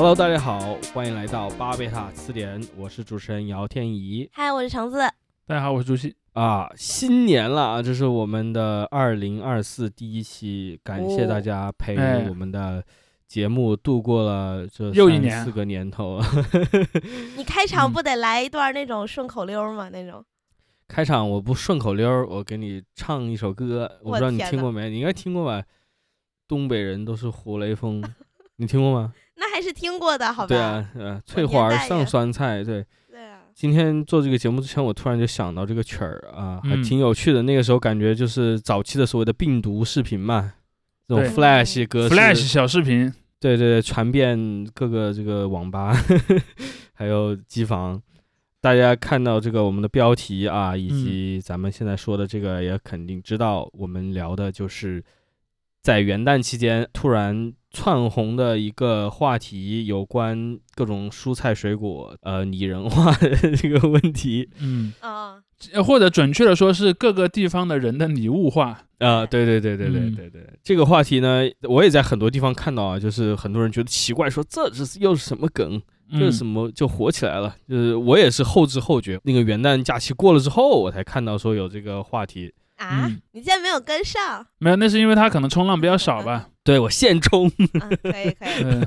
[0.00, 4.96] Hello，大家好，欢迎来到巴贝塔词典，我是主持人姚天怡嗨，我是橙子。
[5.46, 6.16] 大家好，我是朱熹。
[6.32, 6.70] 啊。
[6.74, 12.82] 新年了啊，这是我们的二零二四第一期，感谢大家陪哎我们的
[13.28, 16.18] 节目度过了这三又一年四个年头。
[17.36, 19.90] 你开场嗯不得来一段那种顺口溜吗？
[19.90, 20.24] 那种
[20.88, 24.88] 开场我不顺口溜，我给你唱一首歌，我不知道你听过没？
[24.88, 25.62] 你应该听过吧？
[26.48, 28.02] 东北人都是活雷锋，
[28.56, 29.12] 你听过吗？
[29.40, 30.48] 那还是听过的，好吧？
[30.48, 32.84] 对啊，呃，翠花儿上酸菜，对。
[33.10, 37.42] 对啊，今天做这个节目之前，我突然就想到这个曲儿啊，还嗯挺有趣的。
[37.42, 40.52] 那个时候感觉就是早期的所谓的病毒视频嘛，
[41.08, 45.92] 这种 Flash 歌 Flash 小视频，对对对，传遍各个这个网吧，
[46.94, 48.00] 还有机房。
[48.60, 55.02] 大家看到这个我们的标题啊，以及咱们现在说的这个，也肯定知道，我们聊的就是
[55.82, 64.48] 在元旦期间突然窜红的一个话题，有关各种蔬菜水果呃拟人化的 这个问题。
[64.60, 65.36] 嗯，啊，
[65.72, 68.82] 呃或者准确的说是各个地方的人的拟物化。
[68.98, 75.80] 啊、对对对对对嗯对对，这个话题呢，我也在很多地方看到啊，就是很多人觉得奇怪，说这是又是什么梗？
[76.12, 77.54] 这是什嗯，么就火起来了？
[77.68, 82.52] 就是我也是后知后觉，那个元旦假期过了之后，我才看到说有这个话题。
[82.76, 84.44] 啊，嗯你竟然没有跟上？
[84.58, 86.48] 没有，那是因为他可能冲浪比较少吧。
[86.70, 88.62] 对我现充，嗯，可以可以。
[88.62, 88.86] 嗯，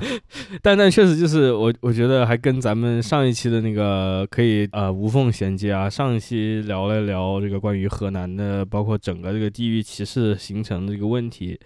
[0.62, 5.90] 但但确实就是我我觉得还跟咱们上一期的那个可以呃无缝衔接啊。
[5.90, 11.60] 上一期聊了聊这个关于河南的，包括整个这个地域歧视形成的这个问题，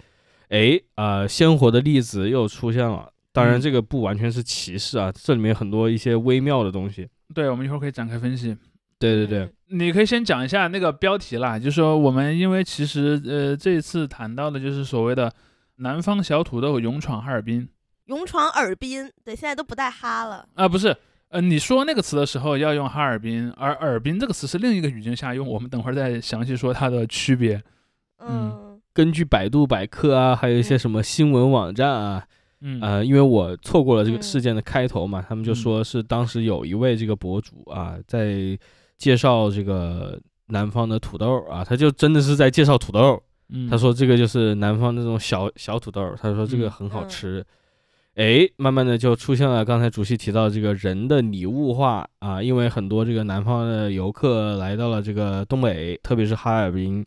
[0.48, 3.08] 哎啊、呃鲜活的例子又出现了。
[3.32, 7.06] 当然，嗯这个不完全是歧视啊，这里面很多一些微妙的东西。
[7.32, 8.56] 对，我们一会儿可以展开分析。
[8.98, 9.38] 对对对，
[9.70, 15.32] 嗯，你可以先讲一下那个标题啦，就是说我们因为其实呃这一次谈到的就是所谓的
[15.78, 17.68] 南方小土豆勇闯哈尔滨
[18.06, 20.48] 勇闯尔滨，对，现在都不带哈了。
[20.54, 20.96] 啊，不是。
[21.30, 27.62] 呃，你说那个词的时候要用哈尔滨，而尔滨这个词是另一个语境下用，我们等会儿再详细说它的区别。
[28.18, 32.24] 嗯根据百度百科啊，还有一些什么新闻网站啊，
[32.62, 38.58] 嗯，呃，因为我错过了这个嗯事件的开头嘛，他们就嗯说是当时有一位这个博主啊，在
[38.96, 43.22] 介绍这个南方的土豆啊，他就真的是在介绍土豆。
[43.50, 47.44] 嗯他说这个就是南方那种小小土豆，他说这个嗯很好嗯吃。
[48.14, 57.06] 哎，慢慢的就出现了刚才主席提到这个人的拟物化啊，因为很多这个南方的游客来到了这个东北，特别是哈尔滨，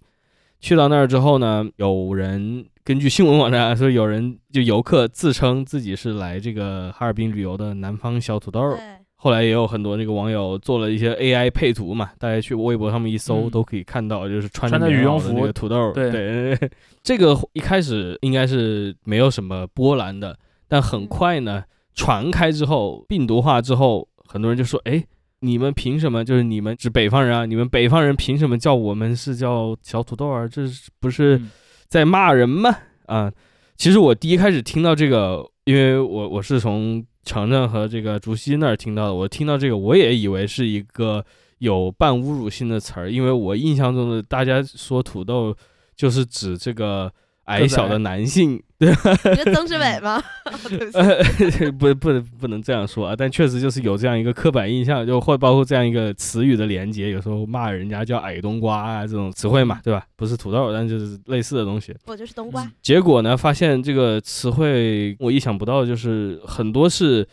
[0.62, 8.62] 去到那儿之后呢，有人根据新闻网站说，有人就游客自称自己是来这个哈尔滨旅游的南方小土豆。
[8.72, 8.80] 对，
[9.24, 15.92] 后来也有很多那个网友做了一些 AI 配图嘛，大家去微博上面一搜、嗯都可以看到，就是穿着羽绒服的那服个土豆。
[15.94, 16.70] 对对，
[17.04, 20.36] 这个一开始应该是没有什么波澜的，
[20.68, 25.04] 但很嗯快呢，传开之后，病毒化之后，很多人就说，哎。
[25.44, 26.24] 你们凭什么？
[26.24, 27.48] 就是你们指北方人啊！
[27.48, 30.48] 你们北方人凭什么叫我们是叫小土豆啊？
[30.48, 31.50] 这是不是嗯
[31.88, 32.70] 在骂人吗？
[33.08, 33.32] 啊，
[33.76, 41.24] 其实我第一开始听到这个，因为我我是从程程和这个竹溪那儿听到的，我听到这个我也以为是一个
[41.60, 45.56] 有半侮辱性的词儿，因为我印象中的大家说土豆
[45.96, 47.12] 就是指这个
[47.52, 49.12] 矮小的男性， 对吧？
[49.30, 50.22] 你是曾志伟吗？
[51.78, 60.06] 不 不不能不能这样说啊，但确实就是有这样一个刻板印象，就或包括这样一个词语的连接，有时候骂人家叫矮冬瓜啊这种词汇嘛，对吧？
[60.16, 61.96] 不是土豆，但就是类似的东西。
[62.06, 62.64] 我就是冬瓜。
[62.64, 67.28] 嗯结果呢，发现这个词汇我意想不到，就是很多是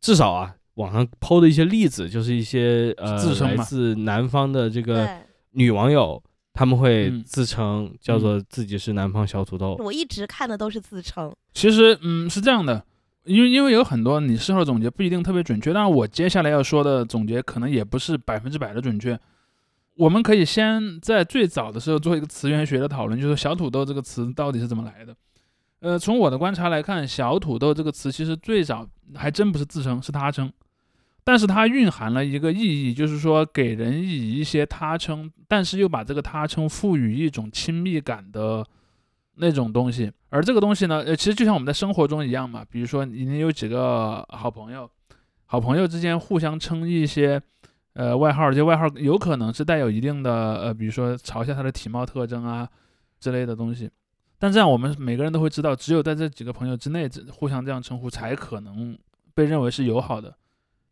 [0.00, 5.08] 至少啊，网上抛的一些例子，就是一些呃来自称嘛自南方的这个，
[5.52, 9.76] 女网友，他们会嗯自称叫做自己是南方小土豆。
[9.78, 11.32] 我一直看的都是自称。
[11.52, 12.84] 其实，嗯，是这样的，
[13.24, 19.18] 因为因为有很多你事后总结不一定特别准确，但是我接下来要说的总结可能也不是百分之百的准确。
[19.96, 25.14] 我们可以先在最早的时候做一个词源学的讨论，就是“小土豆”这个词到底是怎么来的。
[25.80, 30.50] 呃，从我的观察来看，“小土豆”这个词其实最早还真不是自称，是他称，
[31.22, 38.66] 但是它蕴含了一个意义，就是说给人以一些他称，但是又把这个他称赋予一种亲密感的
[39.36, 40.10] 那种东西。
[40.30, 44.90] 而这个东西呢，呃，其实就像我们在生活中一样嘛，比如说你有几个好朋友，
[45.46, 47.40] 好朋友之间互相称一些
[47.94, 52.68] 呃外号，这些外号有可能是带有一定的呃，比如说嘲笑他的体貌特征啊
[53.18, 53.90] 之类的东西。
[54.38, 58.96] 但这样我们每个人都会知道，只有在这几个朋友之内，这互相这样称呼才可能
[59.34, 60.34] 被认为是友好的。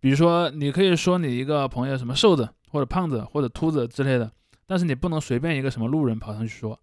[0.01, 4.31] 比如说，你可以说你一个朋友什么瘦子或者胖子或者秃子之类的，
[4.67, 6.79] 但是你不能随便一个什么路人跑上去说。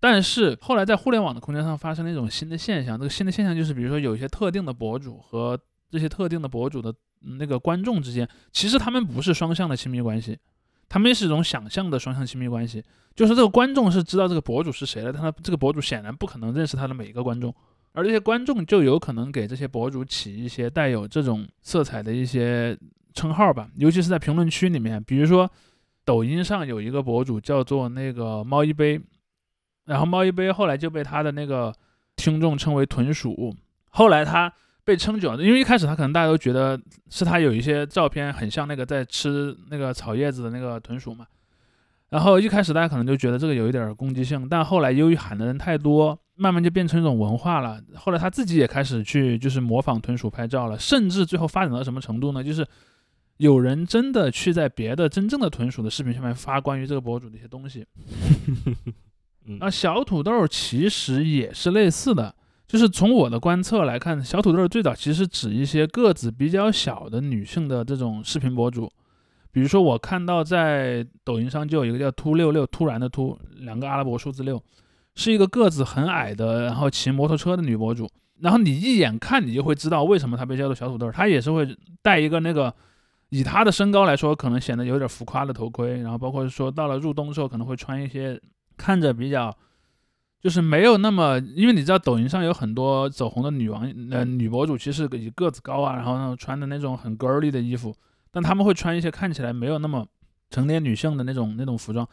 [0.00, 5.58] 但是后来在互联网的空间上发生了一种新的现象，这个新的现象就是，比如说有一些特定的博主和
[5.90, 10.38] 这些特定的博主的那个观众之间，其实他们不是双向的亲密关系，
[10.88, 12.82] 他们是一种想象的双向亲密关系。
[13.16, 17.52] 就是这个观众是知道这个博主是谁的，但他这个博主显然不可能认识他的每一个观众，
[17.92, 22.76] 而这些观众就有可能给这些博主起一些带有这种色彩的一些
[23.14, 25.50] 称号吧，尤其是在评论区里面，比如说
[26.04, 29.00] 抖音上有一个博主叫做那个猫一杯，
[29.86, 31.74] 然后猫一杯后来就被他的那个
[32.14, 33.54] 听众称为豚鼠，
[33.90, 34.52] 后来他
[34.84, 36.80] 被称久了，因为一开始他可能大家都觉得
[37.10, 41.26] 是他有一些照片很像那个在吃那个草叶子的那个豚鼠嘛。
[42.10, 47.78] 然后一开始大家可能就觉得这个有一点攻击性，但后来由于喊的人太多，慢慢就变成一种文化了。
[47.94, 52.42] 后来他自己也开始去就是模仿豚鼠拍照了，甚至最后发展到什么程度呢？
[52.42, 52.66] 就是
[53.36, 57.84] 有人真的去在别的真正的豚鼠的视频下面发关于这个博主的一些东西。
[59.46, 62.34] 嗯那小土豆其实也是类似的，
[62.66, 68.92] 就是从我的观测来看，小土豆最早其实指一些个子比较小的女性的这种视频博主。
[69.50, 74.62] 比如说，我看到在抖音上就有一个叫“突六六”，突然的突，两个阿拉伯数字六，
[75.18, 78.08] 是一个个子很矮的，然后骑摩托车的女博主。
[78.38, 81.10] 然后你一眼看，你就会知道为什么她被叫做小土豆。
[81.10, 82.72] 她也是会戴一个那个，
[83.30, 86.02] 以她的身高来说，可能显得有点浮夸的头盔。
[86.02, 88.40] 然后包括说到了入冬的时候，可能会穿一些
[88.76, 89.52] 看着比较，
[90.40, 97.92] 就是没有那么，因为你知道抖音上有很多走红的女王呃女博主，其实以个子高啊，然后穿的那种很 girly 的衣服。
[98.30, 100.06] 但他们会穿一些看起来没有那么
[100.48, 102.08] 成年女性的那种那种服装，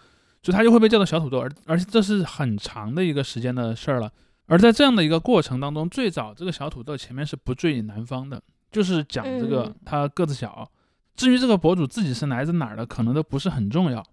[0.46, 4.12] 所以他就会被叫做小土豆，而而且这是很长的一个时间的事儿了。
[4.46, 8.40] 而在这样的一个过程当中，最早这个小土豆前面是不赘引男方的，
[8.72, 10.70] 就是讲这个嗯他个子小。
[11.16, 14.06] 至于这个博主自己是来自哪儿的，可能都不是很重要。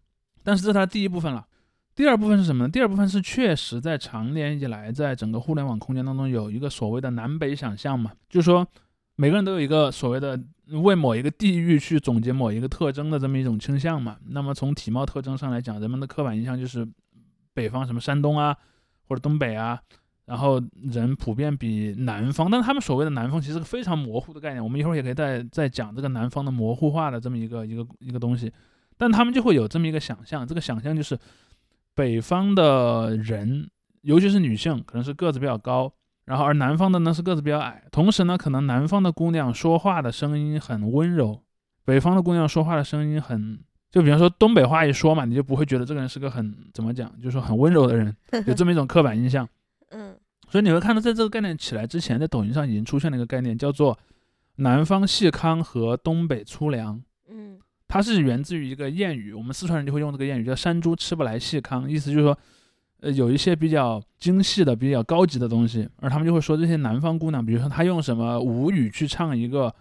[0.43, 1.46] 但是这是他第一部分了。
[1.94, 2.70] 第二部分是什么呢？
[2.70, 8.67] 第二部分是确实在长年以来，在整个互联网空间当中有一个所谓的南北想象嘛，就是说
[9.16, 14.16] 每个人都有一个所谓的为某一个地域去总结某一个特征的这么一种倾向嘛。
[14.28, 16.86] 那么从体貌特征上来讲，人们的刻板印象就是
[17.52, 18.56] 北方什么山东啊
[19.06, 19.78] 或者东北啊，
[20.24, 20.60] 然后
[20.90, 24.64] 人普遍比南方，但他们所谓的南方其实是个非常模糊的概念。
[24.64, 28.50] 我们一会儿也可以再再讲这个南方的模糊化的这么一个一个一个东西，
[28.96, 31.18] 但他们就会有这么一个想象，这个想象就是
[31.94, 33.68] 北方的人，
[34.00, 35.92] 尤其是女性，可能是个子比较高。
[36.24, 41.42] 然后而南方的呢是个子比较矮，同时呢，可能南方的姑娘说话的声音很温柔，
[41.84, 43.58] 北方的姑娘说话的声音很，
[43.90, 48.14] 就比方说东北话一说嘛，你就不会觉得这个人是个很怎么讲，就是说很温柔的人，
[48.46, 49.48] 有这么一种刻板印象。
[49.90, 50.16] 嗯
[50.48, 53.98] 所以你会看到，在这个概念起来之前，在抖音上已经出现了一个概念，叫做
[54.56, 57.02] 南方细糠和东北粗粮。
[57.30, 57.58] 嗯
[57.88, 62.38] 它是源自于一个谚语，我们四川人就会用这个谚语，叫“山猪吃不来细糠”，意思就是说，
[63.02, 69.75] 呃，有一些比较精细的、比较高级的东西，而他们就会说这些南方姑娘，比如说她用什么吴语去唱一个，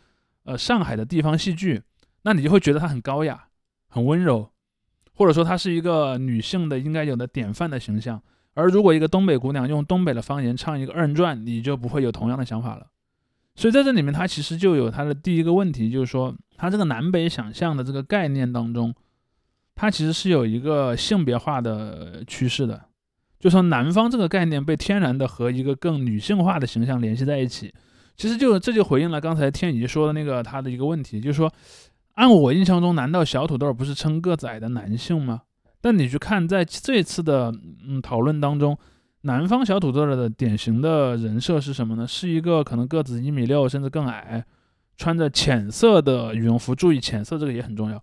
[0.44, 1.82] 呃，上海的地方戏剧，
[2.24, 3.46] 那你就会觉得她很高雅、
[3.88, 4.50] 很温柔，
[5.14, 8.22] 或者说她是一个女性的应该有的典范的形象。
[8.54, 12.88] 而如果一个东北姑娘用东北的方言唱一个二人转，你就不会有同样的想法了。
[13.56, 18.94] 所以在这里面，它其实就有它的第一个问题，就是说，它这个南北想象的这个概念当中，
[19.76, 22.82] 它其实是有一个性别化的趋势的，
[23.42, 27.74] 就说南方这个概念被天然的和一个更女性化的形象联系在一起。
[28.16, 31.52] 其实就这就回应了刚才天怡说的那个他的一个问题，就是说，
[32.14, 35.42] 按我印象中，难道小土豆不是称个子矮的男性吗？
[35.82, 37.52] 但你去看，在这次的
[37.88, 38.78] 嗯讨论当中，
[39.22, 42.06] 南方小土豆的典型的人设是什么呢？
[42.06, 44.46] 是一个可能个子一米六甚至更矮，
[44.98, 48.00] 穿着浅色的羽绒服，注意浅色这个也很重要。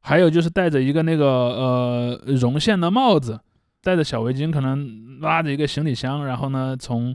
[0.00, 3.38] 还有就是戴着一个那个呃绒线的帽子，
[3.82, 7.14] 带着小围巾，可能拉着一个行李箱，然后呢从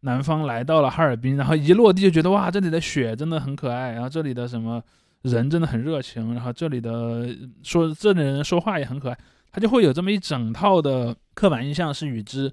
[0.00, 4.82] 南方来到了哈尔滨，然后一落地就觉得哇，这里的雪真的很可爱，然后这里的什么
[5.22, 7.28] 人真的很热情，然后这里的
[7.62, 9.18] 说这里人说话也很可爱，
[9.50, 12.52] 他就会有这么一整套的刻板印象是与之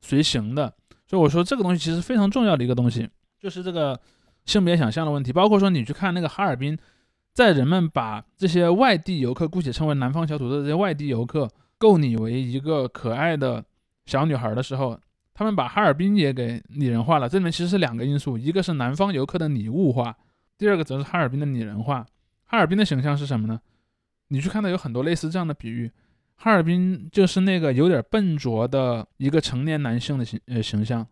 [0.00, 0.72] 随行的。
[1.06, 3.08] 所以我说这个东西其实非常重要的一个东西，
[3.38, 4.00] 就是这个
[4.44, 5.32] 性别想象的问题。
[5.32, 6.76] 包括说你去看那个哈尔滨，
[7.32, 11.48] 在人们把这些外地游客，姑且称为南方小土豆这些外地游客，
[11.78, 13.64] 构拟为一个可爱的
[14.06, 14.98] 小女孩的时候，
[15.34, 17.28] 他们把哈尔滨也给拟人化了。
[17.28, 20.16] 这里面其实是两个因素，一个是南方游客的拟物化，
[20.56, 22.06] 第二个则是哈尔滨的拟人化。
[22.44, 23.60] 哈尔滨的形象是什么呢？
[24.28, 25.90] 你去看到有很多类似这样的比喻，
[26.36, 31.06] 哈尔滨就是那个有点笨拙的一个成年男性的形呃形象，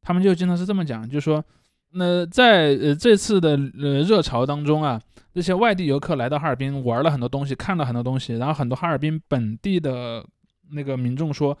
[0.00, 1.44] 他们就经常是这么讲，就说，
[1.92, 5.00] 那在呃这次的呃热潮当中啊，
[5.34, 10.24] 这些外地游客来到哈尔滨玩了很多东西，看了很多东西，然后很多哈尔滨本地的
[10.70, 11.58] 那个民众说，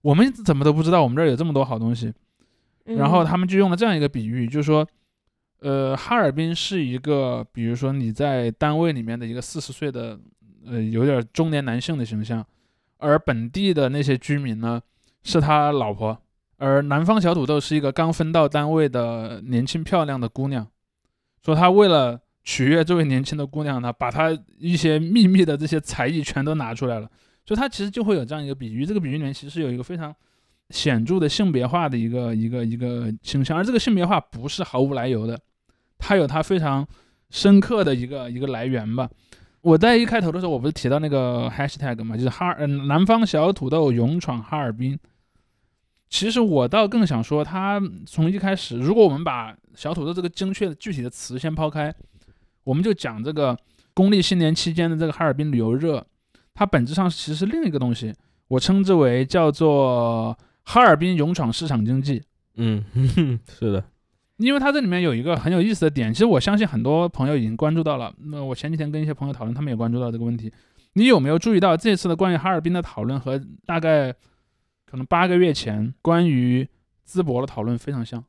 [0.00, 2.12] 我们怎么都不知道我们这儿有这么多好东西，
[2.84, 4.84] 然后他们就用了这样一个比喻，就是说，
[5.60, 10.18] 呃，哈尔滨是一个，比如说你在单位里面的一个四十岁的，
[10.66, 12.44] 呃，有点中年男性的形象，
[12.98, 14.82] 而本地的那些居民呢，
[15.22, 16.20] 是他老婆，
[16.58, 20.66] 而南方小土豆是一个刚分到单位的年轻漂亮的姑娘，
[21.44, 27.08] 说他为了取悦这位年轻的姑娘呢，把她一些秘密的这些才艺全都拿出来了，
[27.46, 30.14] 所以他其实就会有这样一个比喻，这个比喻里面其实有一个非常
[30.70, 35.38] 显著的性别化的一个一个一个倾向，而这个性别化不是毫无来由的。
[35.98, 36.86] 它有它非常
[37.30, 39.08] 深刻的一个一个来源吧。
[39.60, 44.98] 我在一开头的时候，我不是提到那个 hashtag 嘛，就是哈尔嗯南方小土豆勇闯哈尔滨。
[46.10, 51.94] 其实我倒更想说，它从一开始，如果我们把小土豆这个精确的具体的词先抛开，
[52.64, 53.56] 我们就讲这个
[53.94, 56.06] 公历新年期间的这个哈尔滨旅游热，
[56.54, 58.14] 它本质上其实是另一个东西，
[58.48, 62.22] 我称之为叫做哈尔滨勇闯市场经济。
[62.54, 62.84] 嗯，
[63.58, 63.84] 是的。
[64.38, 68.12] 因为它这里面有一个很有意思的点，其实我相信很多朋友已经关注到了。
[68.18, 70.52] 那我前几天跟一些朋友讨论，他们也关注到这个问题。
[70.94, 74.12] 你有没有注意到这次的关于哈尔滨的讨论和大概
[74.84, 76.68] 可能八个月前关于
[77.08, 78.22] 淄博的讨论非常像？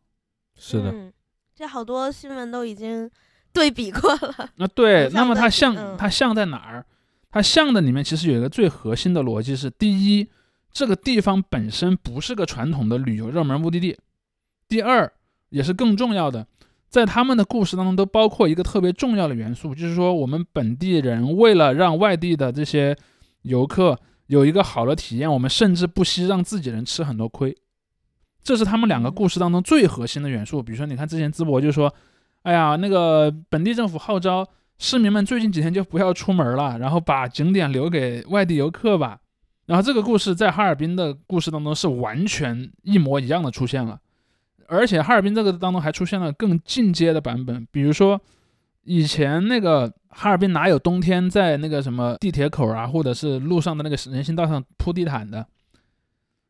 [0.56, 1.12] 是的，嗯，
[1.56, 3.10] 这好多新闻都已经
[3.54, 4.50] 对比过了。
[4.58, 5.10] 啊，对。
[5.14, 6.86] 那么它像嗯它像在哪儿？
[7.30, 10.28] 它像的里面其实有一个最核心的逻辑是：第一，
[10.72, 13.96] 这个地方本身不是个传统的旅游热门目的地；
[14.68, 15.12] 第二，
[15.50, 16.46] 也是更重要的，
[16.90, 22.96] 在他们的故事当中都包括一个特别重要的元素，就是说我们本地人为了让外地的这些
[23.42, 27.56] 游客有一个好的体验，我们甚至不惜让自己人吃很多亏。
[28.44, 30.62] 这是他们两个故事当中最核心的元素。
[30.62, 31.94] 比如说，你看之前淄博就说，
[32.44, 34.48] 哎呀，那个本地政府号召
[34.78, 39.20] 市民们最近几天就不要出门了，然后把景点留给外地游客吧。
[39.66, 43.98] 然后这个故事在哈尔滨的故事当中是完全一模一样的出现了。
[44.68, 48.20] 而且哈尔滨这个当中还出现了更进阶的版本，比如说
[48.84, 55.48] 以前那个哈尔滨哪有冬天在那个什么地铁口啊，或者是路上的那个人行道上铺地毯的？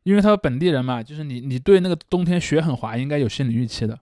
[0.03, 3.99] 因为他本地人嘛，就是你你对那个冬天雪很滑应该有心理预期的。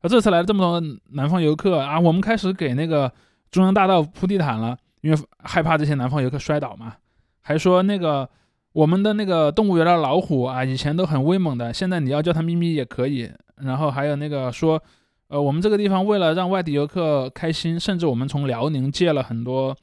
[0.00, 3.10] 而这次来了这么多南方游客啊，我们开始给那个
[3.50, 6.94] 中央大道铺地毯了，因为害怕这些南方游客摔倒嘛。
[7.40, 8.28] 还说那个
[8.72, 13.30] 我们的那个动物园的老虎啊，以前都很威猛的，现在你要叫它咪咪也可以。
[13.56, 14.80] 然后还有那个说，
[15.26, 19.76] 呃，我们这个地方为了让外地游客开心，甚至我们从辽宁借了很多，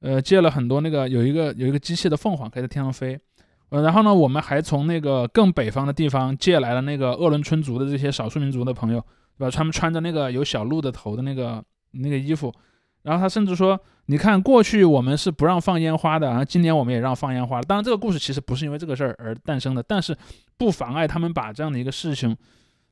[0.00, 3.18] 呃，借了很多那个有一个有一个机器的凤凰可以在天上飞，
[3.70, 9.04] 呃，然后呢，我们还从那个更北方的地方借来了那个鄂伦春族的这些少数民族的朋友，
[9.40, 9.56] 对吧？
[9.56, 12.54] 他们穿着那个有小鹿的头的那个那个衣服，
[13.02, 17.62] 然后他甚至说，你看过去我们是不让放烟花的，然后今年我们也让放烟花了。
[17.62, 20.14] 当然，这个故事其实不是因为这个事儿而诞生的，但是
[20.58, 22.36] 不妨碍他们把这样的一个事情。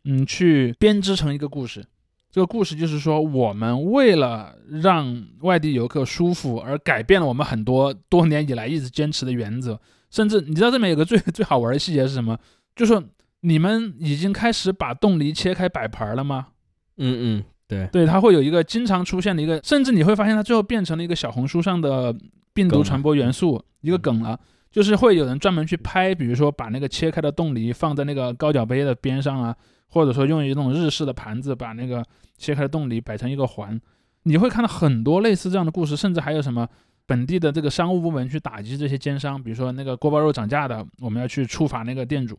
[0.05, 1.85] 嗯，去编织成一个故事。
[2.31, 9.79] 这个故事就是说，我们为了让外地游客舒服，而改变了我们很多多年以来一直坚持的原则。
[10.11, 12.39] 甚至你知道这里面有个最 最好玩的细节是什么？
[12.77, 13.03] 就是说
[13.41, 16.49] 你们已经开始把冻梨切开摆盘了吗？
[16.97, 22.15] 嗯嗯，对，对，它会有一个经常出现的一个，甚至你会发现它最后变成了一个小红书上的
[22.53, 24.39] 病毒传播元素，一个梗了。
[24.71, 29.57] 就是会有人专门去拍，比如说把那个切开的冻梨放在那个高脚杯的边上啊，
[29.89, 32.05] 或者说用一种日式的盘子把那个
[32.37, 33.81] 切开的冻梨摆成一个环，
[34.25, 36.69] 你会看到很多类似这样的故事，甚至还有什么
[37.07, 42.37] 本地的这个商务部门去打击这些奸商，比如说那个锅包肉涨价的，我们要去处罚那个店主，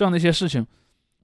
[0.00, 0.66] 这样的一些事情。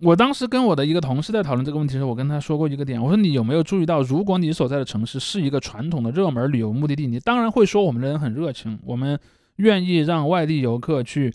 [0.03, 9.19] 我当时跟我的一个同事在讨论这个问题的时候，我跟他说过一个点，我说你有没有注意到，如果你所在的城市是一个传统的热门旅游目的地，你当然会说我们的人很热情，我们
[9.57, 11.33] 愿意让外地游客去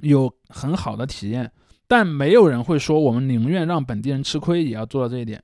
[0.00, 1.52] 有很好的体验。
[1.86, 5.42] 但没有人会说我们宁愿让本地人吃亏也要做到这一点。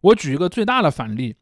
[0.00, 1.36] 我举一个最大的反例，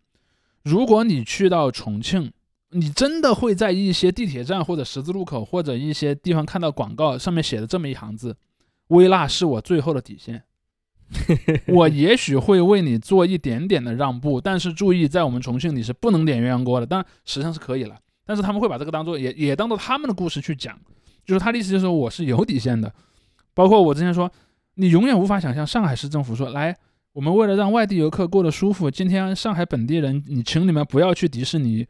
[0.65, 2.33] 如果你去到重庆，
[2.71, 8.37] 你真的会在一些地铁站或者十字路口或者一些地方看到广告，上面写的这么一行字
[8.89, 10.45] ：“微辣是我最后的底线。
[11.69, 20.79] ”我也许会为你做一点点的让步，但是注意，在我们重庆你是不能点鸳鸯锅的，当然实际上是可以了，但是他们会把这个当做也也当做他们的故事去讲，
[21.25, 22.93] 就是他的意思就是说我是有底线的。
[23.55, 24.31] 包括我之前说，
[24.75, 26.77] 你永远无法想象上海市政府说，来，
[27.15, 31.87] 我们为了让外地游客过得舒服，今天上海本地人，你请你们不要去迪士尼，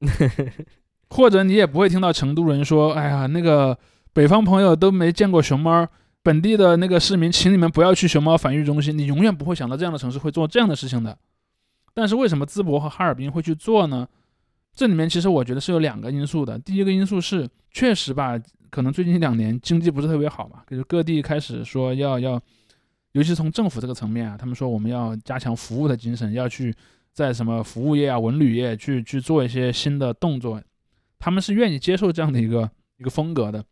[1.10, 3.78] 或者你也不会听到成都人说，哎呀，那个
[4.14, 5.86] 北方朋友都没见过熊猫，
[6.22, 11.16] 本地的那个市民，请你们不要去熊猫繁育中心，你永远不会想到这样的城市会做这样的事情的。
[11.94, 14.06] 但是为什么淄博和哈尔滨会去做呢？
[14.74, 16.58] 这里面其实我觉得是有两个因素的。
[16.58, 18.38] 第一个因素是，确实吧，
[18.70, 22.40] 可能最近一两年经济不是特别好嘛，就是各地开始说要要
[23.12, 26.72] 尤其从政府这个层面啊，他们说我们要加强服务的精神，要去
[27.12, 30.62] 在什么服务业啊、文旅业去去做一些新的动作，
[31.18, 33.64] 他们是愿意接受这样的一个一个风格的。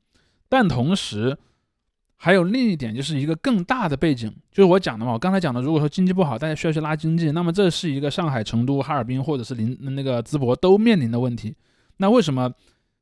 [0.49, 1.37] 但同时，
[2.19, 5.13] 还有另一点，就是一个更大的背景，就是我讲的嘛。
[5.13, 11.55] 我刚才讲的，如果说经济不好，大家需要去拉经济，那么这是一个上海、成都、哈尔滨或者是临那个淄博都面临的问题。
[11.99, 12.51] 那为什么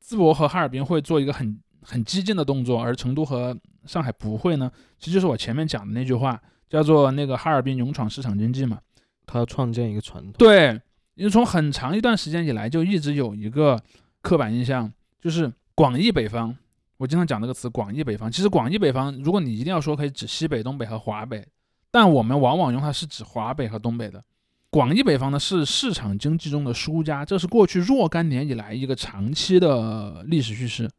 [0.05, 4.69] 淄博和哈尔滨会做一个很很激进的动作，而成都和上海不会呢？
[4.99, 8.79] 其实就是我前面讲的那句话，叫做那个哈尔滨勇闯市场经济嘛。
[9.25, 10.33] 他要创建一个传统。
[10.37, 10.79] 对，
[11.15, 13.81] 因为从很长一段时间以来，就一直有一个
[14.21, 16.55] 刻板印象，就是广义北方。
[16.97, 21.45] 我经常讲这个词“广义北方”，其实广义北方，如果你一定要说，可以指西北、东北和华北，
[21.91, 24.23] 但我们往往用它是指华北和东北的。
[24.69, 30.89] 广义北方呢，是市场经济中的输家，这是过去若干年以来一个长期的历史叙事。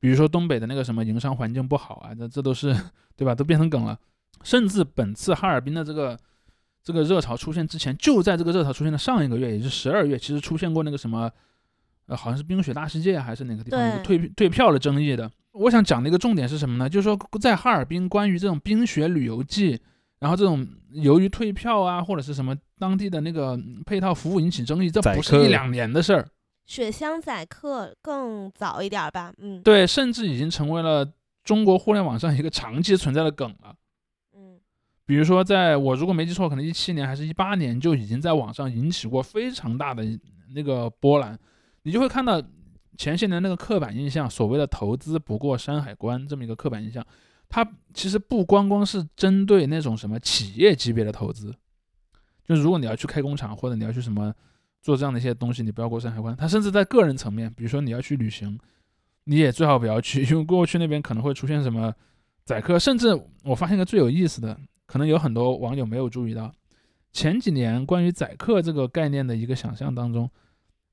[0.00, 2.76] 比如说东北的那个什么营商环境不好啊，这这都是
[3.16, 3.32] 对吧？
[3.32, 3.98] 都变成梗了。
[4.42, 6.18] 甚至本次哈尔滨的这个
[6.82, 11.30] 这个热潮出现之前，就在这个热潮出现的上一个月，也就是十二月，其实出现过那个什么。
[12.06, 15.30] 呃，好像是冰雪大世界还是哪个地方退退票的争议的。
[15.52, 16.88] 我想讲的一个重点是什么呢？
[16.88, 19.80] 就是说在哈尔滨，关于这种冰雪旅游季，
[20.18, 26.28] 然后这种由于退票啊或者是什么当地的那个配套服务引起争议，这不是一两年的事儿。
[26.66, 29.32] 雪乡宰客更早一点吧？
[29.38, 31.10] 嗯，对，甚至已经成为了
[31.42, 33.74] 中国互联网上一个长期存在的梗了。
[34.36, 34.58] 嗯，
[35.06, 40.04] 比如说在我如果没记错，可能一七年还是一八年就已经在网上引起过非常大的
[40.54, 41.38] 那个波澜。
[41.86, 42.42] 你就会看到
[42.98, 47.06] 前些年那个刻板印象，所谓的投资不过山海关这么一个刻板印象，
[47.48, 47.64] 它
[47.94, 51.54] 其实不光光是针对那种什么企业级别的投资，
[52.44, 54.34] 就如果你要去开工厂或者你要去什么
[54.82, 56.34] 做这样的一些东西，你不要过山海关。
[56.34, 58.58] 它甚至在个人层面，比如说你要去旅行，
[59.22, 61.94] 你也最好不要去，因为过去那边可能会出现什么
[62.44, 62.80] 宰客。
[62.80, 66.52] 甚至我发现一个最有意思的，可能有很多网友没有注意到，
[67.12, 70.28] 前几年关于宰客这个概念的一个想象当中。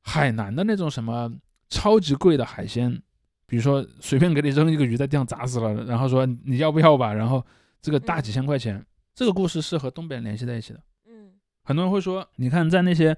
[0.04, 1.32] 海南的那种什么
[1.70, 3.02] 超级贵的海鲜，
[3.48, 7.44] 比如说随便给你扔一个鱼在地上砸死了，然后说你要不要吧，然后
[7.82, 8.86] 这个大几千块钱，
[9.16, 10.80] 这个故事是和东北联系在一起的。
[11.08, 11.32] 嗯，
[11.64, 13.16] 很多人会说，你看在那些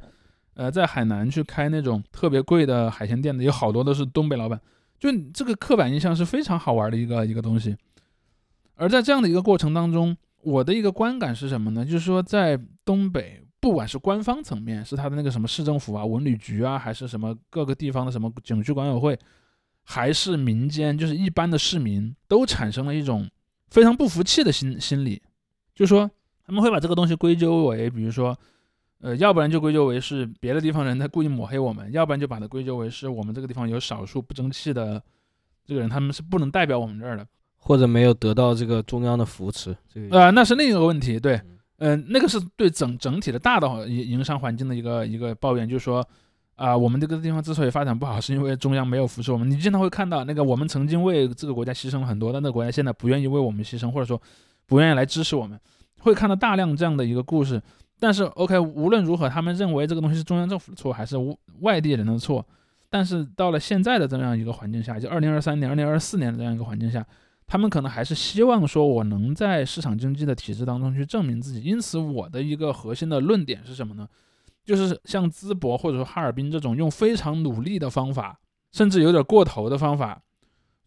[0.54, 4.62] 呃在海南去开那种特别贵的海鲜店的，有好多都是东北老板，
[5.00, 7.76] 就这个刻板印象是非常好玩的一个一个东西。
[8.76, 11.84] 而在这样的一个过程当中，我的一个观感是什么呢？
[11.84, 13.42] 就是说在东北。
[13.66, 19.18] 不管是官方层面，是他的那个什么市政府啊、文旅局啊，还是什么各个地方的什么景区管委会，
[19.82, 23.28] 还是民间，就是一般的市民，都产生了一种
[23.72, 25.20] 非常不服气的心心理，
[25.74, 26.08] 就是说
[26.46, 28.38] 他们会把这个东西归咎为，比如说，
[29.02, 35.02] 呃，要不然就归咎为是别的地方人在故意抹黑我们，要不然就把它归咎为是我们这个地方有少数不争气的
[35.66, 37.26] 这个人，他们是不能代表我们这儿的，
[37.58, 41.34] 或者没有得到这个中央的扶持，这个呃，那是另一个问题，对。
[41.38, 41.55] 嗯，
[41.86, 46.04] 嗯那个是对整整体的大的营营商环境的一个一个抱怨，就是说，
[46.56, 49.48] 啊，我们这个地方之所以发展不好，是因为中央没有扶持我们。
[49.48, 54.20] 你经常会看到那个我们曾经为这个国家牺牲了很多，但那个国家现在不愿意为我们牺牲，或者说
[54.66, 55.60] 不愿意来支持我们，
[56.00, 57.62] 会看到大量这样的一个故事。
[58.00, 61.16] 但是，OK，无论如何，他们认为这个东西是中央政府的错，还是
[61.62, 62.44] 外地人的错？
[62.90, 67.06] 但是到了现在的这样一个环境下，就二零二三年、二零二四年的这样一个环境下。
[67.48, 71.62] 他们可能还是希望说，我能在市场经济的体制当中去证明自己。
[71.62, 74.08] 因此，我的一个核心的论点是什么呢？
[74.64, 78.40] 就是像淄博或者说哈尔滨这种用非常努力的方法，
[78.72, 80.20] 甚至有点过头的方法，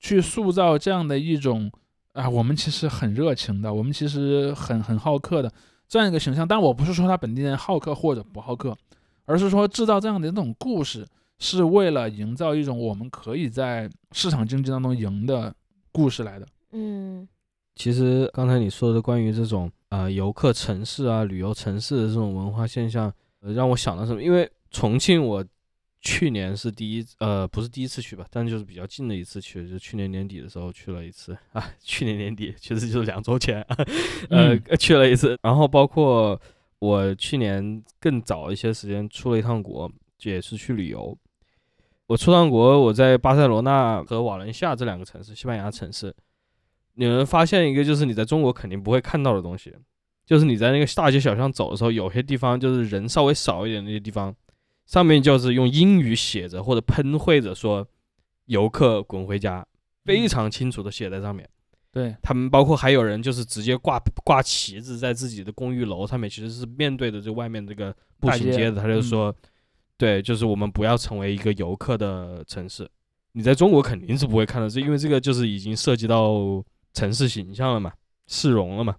[0.00, 1.70] 去塑造这样的一种
[2.12, 5.52] 啊，我们其实很热情的，我们其实很很好客的
[5.86, 6.46] 这样一个形象。
[6.46, 8.76] 但我不是说他本地人好客或者不好客，
[9.26, 11.06] 而是说制造这样的一种故事，
[11.38, 15.54] 是为了营造一种我们可以在市场经济当中赢的。
[15.98, 17.26] 故事来的，嗯，
[17.74, 24.22] 其实刚才你说的关于这种啊游客城市啊旅游城市的这种文化现象，呃，让我想到什么？
[24.22, 25.44] 因为重庆，我
[26.00, 31.68] 去年是第一，呃，不是第一次去吧，但就是比较近的一次去，就去年年底的时候去了一次 啊。
[31.80, 33.60] 去年年底其实就是两周前，
[34.30, 35.36] 呃，去了一次。
[35.42, 36.40] 然后包括
[36.78, 39.90] 我去年更早一些时间出了一趟国，
[40.22, 41.18] 也是去旅游。
[42.08, 46.12] 我出趟国，我在巴塞罗那和瓦伦西亚这两个城市，西班牙城市，
[46.94, 49.74] 你能发现一个就是你在中国肯定不会看到的东西，
[50.24, 54.34] 就是你在那个大街小巷走的时候，有些地方就是人稍微少一点那些地方，
[54.86, 57.86] 上面就是用英语写着或者喷绘着说
[58.46, 59.66] “游客滚回家”，
[60.06, 61.46] 非常清楚的写在上面。
[61.92, 69.34] 对他们，包括还有人就是直接挂挂旗子在自己的公寓楼上面，其实是面对着这外面这个步行街的，他就说。
[69.98, 72.88] 对，就是我们不要成为一个游客的城市。
[73.32, 77.92] 你在中国肯定是不会看到这，因为这个就是已经涉及到城市形象了嘛，
[78.26, 78.94] 市容了嘛。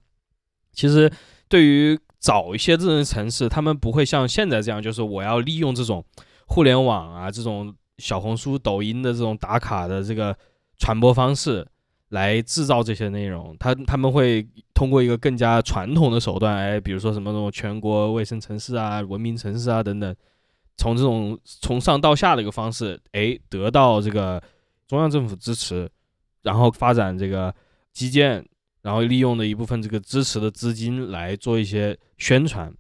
[0.74, 1.12] 其实
[1.48, 6.04] 对于早一些这种城市，他们不会像现在这样，就是我要利用这种
[6.48, 10.38] 互联网啊，这种小红书、抖音的这种打卡的这个
[10.78, 11.66] 传播方式
[12.10, 13.56] 来制造这些内容。
[13.58, 20.16] 他他们会通过一个更加传统的手段，哎，比如说什么那种全国卫生城市啊、文明城市啊等等，
[20.80, 24.42] 从这种从上到下的一个方式，哎，得到这个
[24.88, 25.88] 中央政府支持，
[26.42, 27.54] 然后发展这个
[27.94, 28.44] 基建。
[28.82, 32.74] 然后利用的一部分这个支持的资金来做一些宣传，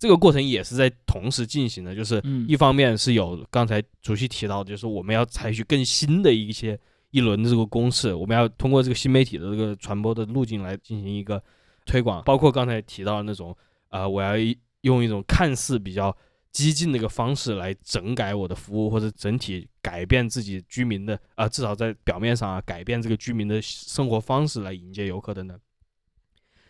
[0.00, 1.94] 这个过程也是在同时进行的。
[1.94, 6.76] 就是一方面是有刚才主席提到的，就是我们要采取更新的一些
[7.12, 11.40] 一轮的这个公式，我们要通过这个新媒体的这个传播的路径来进行一个
[11.86, 13.56] 推广，包括刚才提到的那种，
[13.90, 14.32] 呃，我要
[14.80, 16.14] 用一种看似比较。
[16.54, 25.58] 激进的一个方式来整改我的服务，或者整体改变自己居民的啊，至少在表面上啊，改变这个居民的生活方式来迎接游客等等。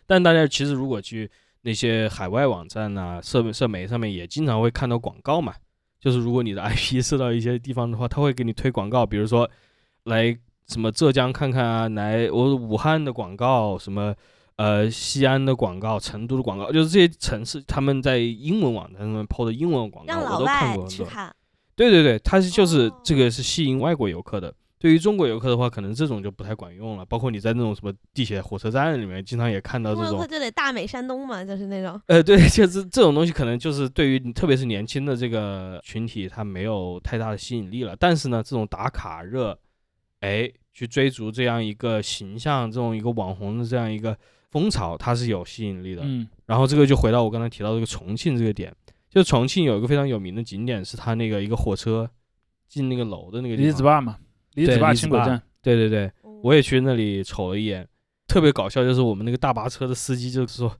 [0.07, 1.29] 但大家其实如果去
[1.61, 5.53] 那些海外网站呐、社社媒上面，也经常会看到广告嘛。
[5.99, 9.47] 就是如果你的 IP 设到一些地方的话，他会给你推广告，比如说
[10.05, 10.35] 来
[10.67, 14.15] 什么浙江看看啊，来我武汉的广告什么。
[14.57, 21.07] 呃，西安的广告，成都的广告，就是这些城市他们在英文网站上面抛的英文广告，我都看过很多。
[21.75, 24.53] 对对对，它是就是这个是吸引外国游客的。
[24.79, 27.05] 对于中国游客的话，可能这种就不太管用了。
[27.05, 30.21] 包括你在那种什么地铁、火车站里面，经常也看到这种。
[30.21, 31.99] 就得大美山东嘛，就是那种。
[32.07, 37.93] 呃，对， 就是这种东西，可能就是对于特别是年轻的这个群体，它没有太大的吸引力了。
[37.99, 39.57] 但是呢，这种打卡热，
[40.21, 44.17] 哎，去追逐这样一个形象，这种一个网红的这样一个。
[44.55, 48.73] 蜂巢它是有吸引力的，嗯，然后这个就回到我刚才提到这个重庆这个点，
[49.09, 52.09] 就重庆有一个非常有名的景点，是它那个一个火车
[52.69, 54.17] 进那个楼的那个李子坝嘛，
[54.53, 56.09] 李子坝轻轨站，对对对，
[56.41, 57.85] 我也去那里瞅了一眼，
[58.29, 60.73] 特别搞笑，就是我们那个大巴车的司机就是说，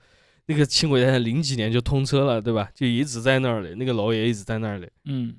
[0.45, 2.69] 那个轻轨站零几年就通车了，对吧？
[2.73, 5.35] 就一直在那里，那个楼也一直在那里，嗯，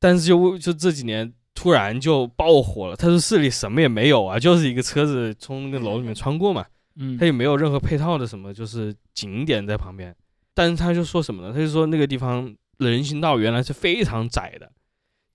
[0.00, 6.64] 但是就就这几年突然就爆火了，他说市里什么也没有啊，就是一个车子从那个楼里面穿过嘛。
[6.96, 10.14] 嗯，他也没有任何配套的什么，就是景点在旁边，
[10.54, 11.52] 但是他就说什么呢？
[11.52, 14.70] 他就说那个地方人行道原来是非常窄的，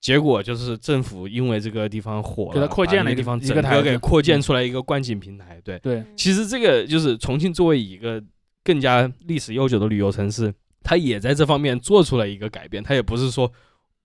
[0.00, 5.60] 结果就是政府因为这个地方火了，扩建了一个地方，整个给扩建出来一个观景平台。
[5.62, 8.22] 对对，其实这个就是重庆作为一个
[8.64, 12.82] 更加历史悠久的旅游城市，它也在这方面做出了一个改变。
[12.82, 13.52] 它也不是说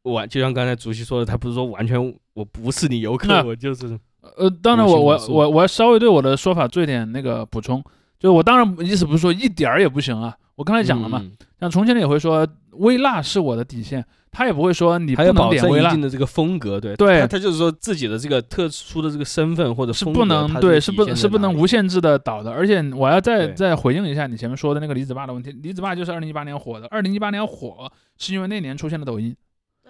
[0.03, 1.97] 完，就像刚才主席说的，他不是说完全
[2.33, 3.97] 我不是你游客，我就是。
[4.37, 7.83] 呃，当然，我我我我稍微对我的说法做一点那个补充，
[8.19, 11.23] 就我当然意思不是说一点儿也不行啊，我刚才讲了嘛，
[11.59, 15.89] 像重庆人也会说微辣是我的底线，他也不会说你不能点微辣。
[15.89, 29.35] 一定的这个风格，对对，他就是说自己的这个特殊的这个身份或者是不能对，是不是不能无限制的导的，而且我要再再回应一下你前面说的那个李子坝的问题，李子坝就是二零一八年火的，二零一八年火是因为那年出现了抖音。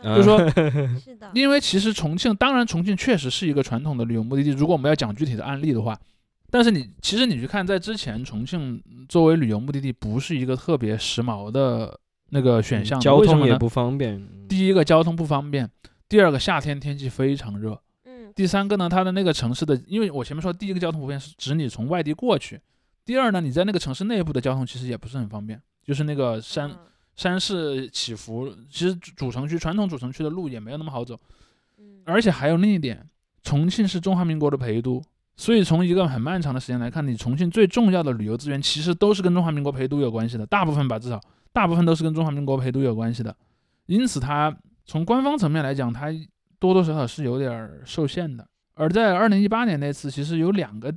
[0.05, 0.37] 就是说，
[0.99, 4.51] 是的，因为其实重庆，当然重庆确实是一个传统的旅游目的地。
[4.51, 5.97] 如果我们要讲具体的案例的话，
[6.51, 12.99] 但是你其实你去看，在之前重庆作为旅游目的地，不是一个特别时髦的那个选项。
[12.99, 14.21] 交通也不方便。
[14.47, 15.69] 第一个交通不方便，
[16.07, 17.81] 第二个夏天天气非常热。
[18.05, 18.31] 嗯。
[18.35, 22.61] 第三个呢，它的那个城市的，因为我前面说第一个交通不便是指你从外地过去，
[23.03, 26.69] 第二呢，你在那个城市内部的交通其实也不是很方便，就是那个山。
[27.15, 31.19] 山势起伏，其实主城区传统主城区的路也没有那么好走，
[32.05, 33.07] 而且还有另一点，
[33.41, 35.01] 重庆是中华民国的陪都，
[35.37, 41.21] 所以从一个很漫长的时间来看，你重庆最重要的旅游资源其实都是跟中华民国陪都有关系的，大部分吧，至少
[41.53, 43.35] 大部分都是跟中华民国陪都有关系的，
[43.85, 46.07] 因此它从官方层面来讲，它
[46.59, 48.47] 多多少少是有点受限的。
[48.73, 50.93] 而在二零一八年那次，其实有两个。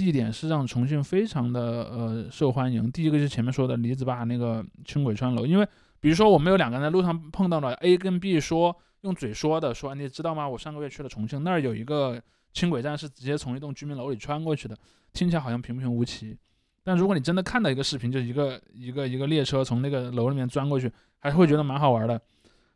[0.00, 2.90] 地点是让重庆非常的呃受欢迎。
[2.90, 5.68] 第一个就是前面说的李子坝那个轻轨穿楼，因为
[6.00, 10.48] 比如说我们有两个人在路上碰到了 A 跟 B 说用嘴说的说你知道吗？
[10.48, 12.18] 我上个月去了重庆，那儿有一个
[12.54, 14.74] 轻轨站是直接从一栋居民楼里穿过去的，
[15.12, 16.34] 听起来好像平平无奇。
[16.82, 22.18] 但如果你真的看到一个视频，就一个一个一个列车从那个楼里面钻过去，还是会觉得蛮好玩的。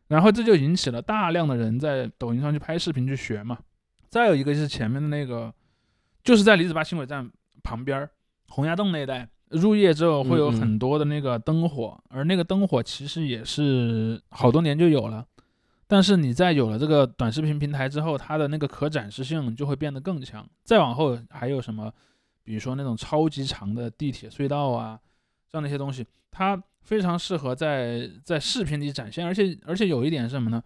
[0.09, 3.57] 然后这就引起了大量的人在抖音上去拍视频去学嘛。
[4.11, 5.51] 再有一个就是前面的那个。
[6.25, 7.31] 就是在李子坝轻轨站
[7.63, 8.11] 旁边儿，
[8.49, 15.27] 洪崖洞那一带，入夜之后会有很多的那个灯火，而那个灯火其实也是好多年就有了，
[15.87, 20.49] 但是你在有了这个短视频平台之后，它的那个可展示性就会变得更强。
[20.65, 21.93] 再往后还有什么，
[22.43, 24.99] 比如说那种超级长的地铁隧道啊，
[25.51, 30.63] 这样的一些东西，它非常适合在在视频里展现，而且而且有一点是什么呢？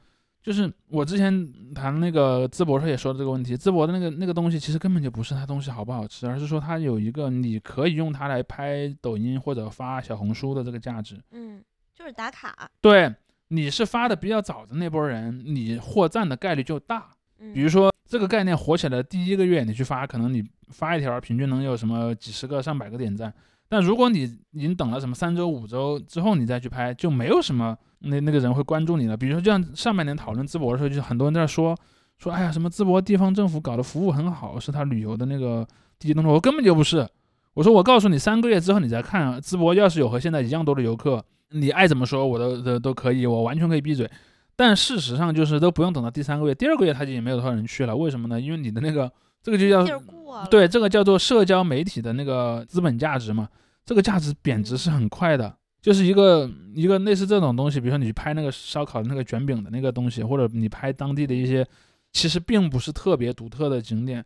[0.48, 11.20] 就是我之前谈那个淄博时候也说的这个问题，淄博的那个那个东西其实根本就不是它东西好不好吃，而是说它有一个你可以用它来拍抖音或者发小红书的这个价值。
[11.32, 11.62] 嗯，
[11.94, 12.66] 就是打卡。
[12.80, 13.14] 对，
[13.48, 17.10] 你是发的比较早的那波人，你获赞的概率就大。
[17.40, 23.30] 嗯，比如说这个概念火起来的第一个月，你去发，可能你发一条平均能有什么几十个、上百个点赞。
[23.68, 29.16] 但如果你已经等了什么三周、五周之后，你再去拍，就没有什么那那个人会关注你了。
[29.16, 31.76] 比如说，就像上半年讨论淄博的时候，就很多人在说
[32.16, 35.66] 说，哎呀，什么淄博地方政府搞的服务很好，是他旅游的那个
[35.98, 36.32] 第一动作。
[36.32, 37.06] 我根本就不是。
[37.54, 44.08] 我说，我告诉你，三个月之后你再看，淄博要是有和现在一样多的游客，你爱怎么说我都都都可以，我完全可以闭嘴。
[44.56, 47.94] 但事实上就是都不用等到第三个月，第二个月他就也没有多少人去了。
[47.94, 48.40] 为什么呢？
[48.40, 49.10] 因为你的那个
[49.48, 50.02] 这个就叫。
[50.50, 53.48] 对，这个叫做社交媒体的那个资本价值嘛。
[53.84, 61.66] 这个价值贬值是很快的，就是一个一个类似这种东西，比如说你去拍那个烧烤的那个卷饼的那个东西，或者你拍当地的一些
[62.12, 64.22] 其实并不是特别独特的景点，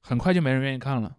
[0.00, 1.16] 很快就没人愿意看了。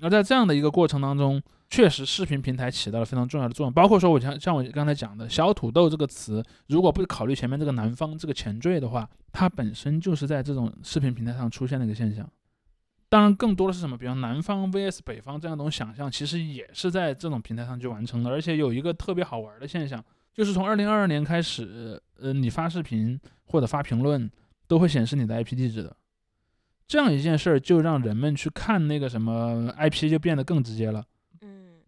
[0.00, 3.72] 而在这样的一个过程当中，确实视频平台起到了非常重要的作用。
[3.72, 12.24] 包括说我像像我刚才讲的“小土豆”这个词，如果不考虑前面这个南方这个前缀的话，它本身就是在这种视频平台上出现的一个现象。
[13.08, 13.96] 当然，更多的是什么？
[13.96, 18.30] 比方南方 vs 北方这样一种想象，其实也是在这种平台上去完成的。
[18.30, 24.28] 而且有一个特别好玩的现象，就是从二零二二年开始，呃，你发视频或者发评论
[24.66, 25.96] 都会显示你的 IP 地址的。
[26.88, 31.04] 这样一件事儿，就让人们去看那个什么 IP 就变得更直接了。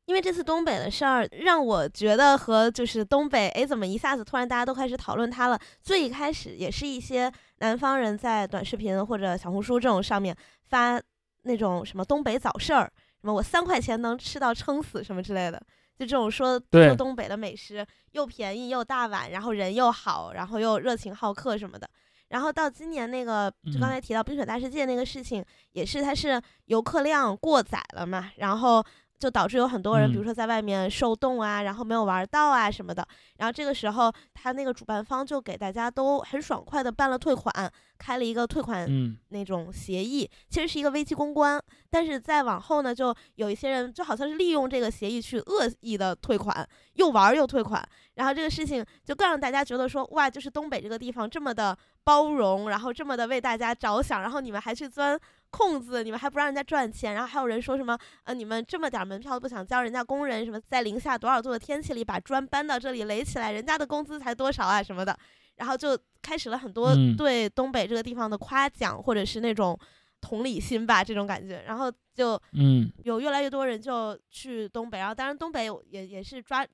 [0.08, 5.58] 嗯，因为这次东北的事儿，让我觉得和就是东北，哎，怎么一下子突然大家都开始讨论它了？
[5.82, 10.34] 最一开始也是一些南方人在短视频或者小红书这种上面
[10.68, 11.00] 发
[11.42, 12.90] 那种什么东北早市儿，
[13.20, 15.58] 什么我三块钱能吃到撑死什么之类的，
[15.98, 21.88] 就这种说对说东北的美食又便宜又大碗，然后人又好，然后又热情好客什么的。
[22.28, 25.42] 然后到今年那个，就刚嗯才提到冰雪大世界那个事情，
[25.72, 28.84] 也是它是游客量过载了嘛，然后
[29.18, 33.06] 就导致有很多人，比如嗯说在外面受冻啊，然后没有玩到啊什么的。
[33.38, 37.52] 然后这个时候，他那个主办方就给大家都很爽快的办了退款，
[37.98, 41.60] 开了一个退款嗯那种协议，其实是一个危机公关。
[41.90, 47.82] 但是再往后呢，就有一些人就好像是利用这个协议去恶意的退款，又玩儿又退款。
[48.14, 55.18] 然后这个事情就更让大家觉得说，哇，就是东北这个地方这么的包容，然后这么的为大家着想，然后你们还去钻
[55.50, 65.18] 空子，你们还不让人家赚钱，然后还有人说什么，呃，你们这么点门票都不想交人家工人，什么在零下多少度的天气里把砖搬到这里垒起来，人家的工资才多少啊什么的，
[65.56, 67.16] 然后就开始了很多嗯。
[67.16, 69.78] 对东北这个地方的夸奖，或者是那种
[70.20, 76.66] 同理心吧这种感觉，然后就嗯，有越来越多人就去东北，然后当然东北有也也是抓，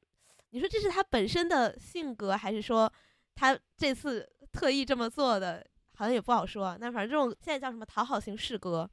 [0.50, 2.92] 你说这是他本身的性格，还是说
[3.34, 5.64] 他这次特意这么做的，
[5.96, 6.76] 好像也不好说。
[6.80, 8.88] 那反正这种现在叫什么讨好型式哥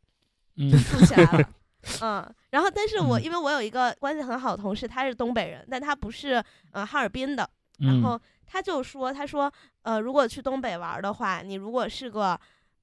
[0.58, 0.72] 嗯。
[0.78, 1.50] 竖起来了，
[2.02, 3.24] 嗯，然后但是我嗯。
[3.24, 8.04] 因为我有一个关系很好的同事，他是东北人，但他不是呃哈尔滨的，然嗯。
[8.04, 9.52] 后他就说，他说，
[9.84, 12.40] 呃，如果去东北玩儿的话，你如果是个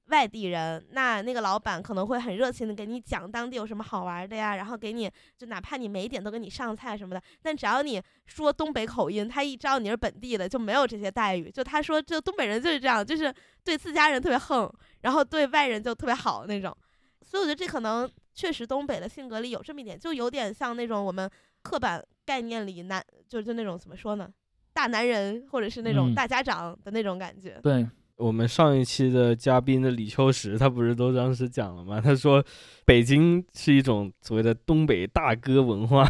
[0.08, 7.22] 外地人，那那个老板可能会很热情的给你讲当地有什么好玩儿的呀，然后给你就哪怕你没点都给你上菜什么的。
[7.42, 11.50] 但只要你说东北口音，他一知道你是本地的，就没有这些待遇。
[11.50, 13.32] 就他说，这东北人就是这样，就是
[13.64, 14.70] 对自家人特别横，
[15.02, 16.76] 然后对外人就特别好那种。
[17.22, 24.26] 所以我觉得这可能确实东北的性格里有这么一点，就有点像那种我们刻板概念里男，就就那种怎么说呢，
[24.72, 27.60] 大男人或者是那种嗯大家长的那种感觉。
[27.62, 27.86] 对，
[28.18, 32.00] 我们上一期的嘉宾的李秋实，他不是都当时讲了吗？
[32.00, 32.44] 他说
[32.85, 36.04] 北京是一种所谓的东北大哥文化。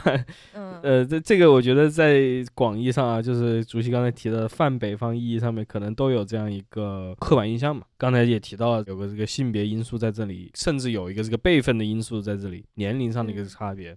[0.54, 7.82] 嗯， 呃，这这个我觉得在广义上啊，就是主席刚才提的泛北方意义上面，可能都有这样一个刻板印象嘛。
[7.98, 13.94] 刚才也提到了有个这个性别因素在这里，甚至有一个这个辈分的因素在这里，年龄上的一个嗯差别。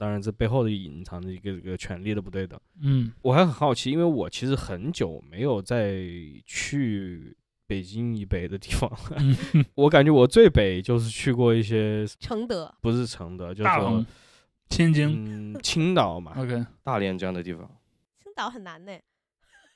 [0.00, 2.58] 当然，这背后的隐藏着一个这个权力的不对等。
[2.80, 6.00] 嗯我还很好奇，因为我其实很久没有再
[6.46, 7.36] 去
[7.66, 9.16] 北京以北的地方了。
[9.18, 9.36] 嗯，
[9.76, 14.06] 我感觉我最北就是去过一些，承德，不是承德，就是说、
[14.70, 17.70] 天津嗯青岛嘛，， OK，大连这样的地方，
[18.22, 18.92] 青岛很难呢。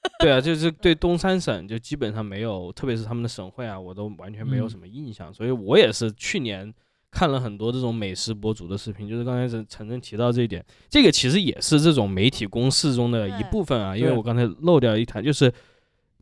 [0.21, 5.33] 对啊，就是对东三省就基本上没有，特别是他们的省会啊，我都完全没有嗯什么印象。
[5.33, 6.73] 所以我也是去年
[7.15, 13.97] 看了很多这种美食博主的视频，就是刚才陈陈真提到这一点，这个其实也是这种媒体公式中的一部分啊。
[13.97, 15.51] 因为我刚才漏掉一谈，就是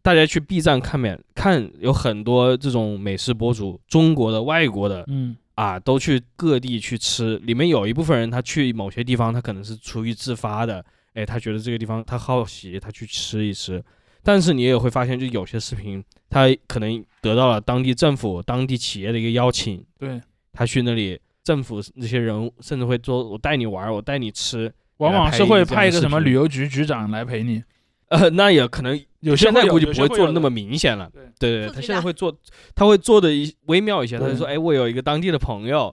[0.02, 7.38] 大家去 B 站看面看，有很多这种美食博主，中国的、外国的嗯啊，都去各地去吃。
[7.38, 13.82] 里面有一部分人，他去某些地方，他可能是出于自发的，哎，他觉得这个地方他好奇，他去吃一吃。
[14.22, 20.20] 但是你也会发现，就有些视频，他可能得到了当地政府、当地企业的一个邀请，对，
[20.52, 24.72] 他去那里，政府那些人甚至会说：“我带你玩儿，我带你吃。
[24.98, 27.60] 往往是会派一个什么旅游，局局长来陪你，
[28.08, 31.10] 呃，那也可能有现在估计不会做的那么明显了。
[31.12, 32.32] 对对对，他现在会做，
[32.74, 34.16] 他会做的一微妙一些。
[34.18, 35.92] 他就说：“哎，我有一个当地的朋友，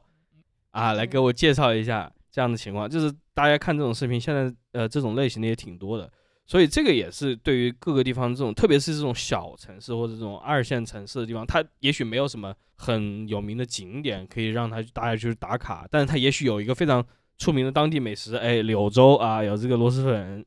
[0.72, 6.12] 啊，来给我介绍一下这样的情况。”就是大家看这种视频，现在呃这种类型的也挺多的，
[6.50, 17.06] 所以这个也是对于各个地方这种，特别是这种小城市或者这种二线城市的地方，它也许没有什么很有名的景点可以让他大家去打卡，但是它也许有一个非常
[17.38, 20.44] 出名的当地美食，哎，柳州啊有这个螺蛳粉，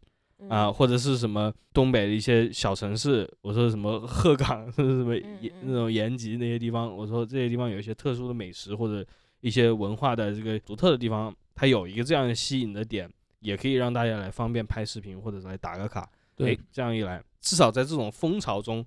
[0.49, 5.67] 啊，嗯或者是什么东北的一些小城市，我说什么鹤岗，或 者什么嗯延嗯。
[5.67, 9.07] 那种延吉那些地方，我说这些地方有一些特殊的美食或者
[9.41, 13.09] 一些文化的这个独特的地方，它有一个这样的吸引的点，
[13.43, 16.09] 也可以让大家来方便拍视频或者来打个卡。
[16.35, 18.85] 对哎，这样一来，至少在这种风潮中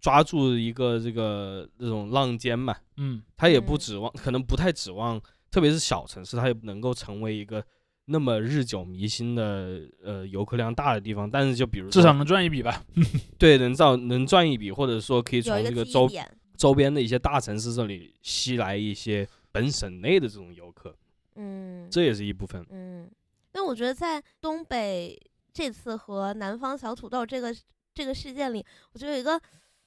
[0.00, 5.20] 抓住一个这个这种浪尖嘛，嗯，他也不嗯指望，可能不太指望，
[5.52, 7.64] 特别是小城市，他也能够成为一个
[8.06, 11.30] 那么日久弥新的呃游客量大的地方。
[11.30, 12.82] 但是就比如至少能赚一笔吧。
[13.38, 16.10] 对能造能赚一笔，或者说可以从有一个这个周
[16.56, 20.94] 周边的一些大城市这里吸来一些本省内的这种游客，
[21.36, 22.66] 嗯，这也是一部分。
[22.70, 23.08] 嗯，
[23.52, 25.20] 但我觉得在东北
[25.52, 27.54] 这次和南方小土豆这个
[27.94, 29.40] 这个事件里，我觉得有一个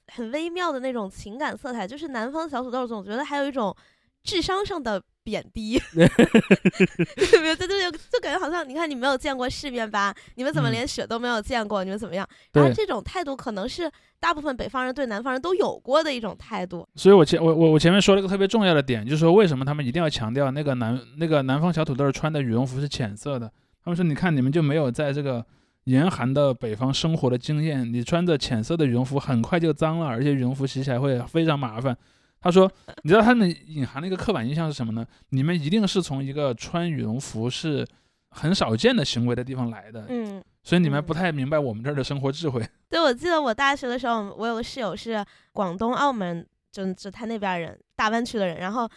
[0.08, 3.76] 很微妙的那种情感色彩，就是南方小土豆总觉得还有一种
[4.24, 7.56] 智商上的贬低， 有没有？
[7.56, 10.14] 就就就就感觉好像你看你没有见过世面吧？
[10.36, 11.84] 你们怎么嗯连雪都没有见过？
[11.84, 12.28] 你们怎么样？
[12.54, 16.88] 然后对这种态度可能是大部分北方人对南方人都有过的一种态度。
[16.96, 23.52] 所以我前我我我前面说了一个特别重要的点，就是说为什么他们一定要强调那个南那个南方小土豆穿的羽绒服是浅色的？
[23.84, 25.46] 他们说你看你们就没有在这个
[25.84, 31.98] 严寒的北方生活的经验，你穿着浅色的羽绒服很快就脏了，而且羽绒服洗起来会非常麻烦。
[32.44, 32.70] 他说，
[33.04, 35.08] 你知道他们隐含的一个刻板印象是什么呢？
[35.30, 37.88] 你们一定是从一个穿羽绒服是
[38.32, 42.62] 很少见的行为的地方来的，嗯，所以你们嗯不太明白我们这儿的生活智慧。
[42.90, 48.58] 对，我记得我大学的时候，我有个室友是广东、澳门，就就他那边人，大湾区的人。
[48.58, 48.90] 然后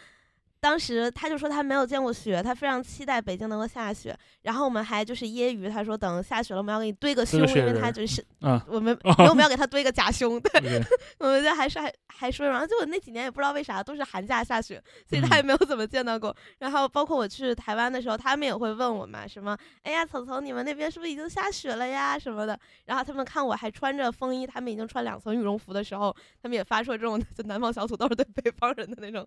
[0.67, 4.19] 当时他就说他没有见过雪，他非常期待北京能够下雪。
[4.43, 10.41] 然后我们还就是揶揄他说，等下雪了，我们要给你堆个胸，因为他就是啊，我们， 因为我们要给他堆个假胸。
[10.41, 10.83] 对，对
[11.21, 16.37] 我们就还是还还说，然后就我那几年也不知道为啥都是寒假下雪，所以他也没有怎么见到过。
[16.59, 22.59] 然后包括我去台湾的时候，他们也会问我嘛，什么，哎呀，草草你们那边是不是已经下雪了呀什么的。
[22.87, 29.25] 然后他们看我还穿着风衣，他们已经穿两层羽绒服的时候，他们也发出了这种 就南方小土豆对北方人的那种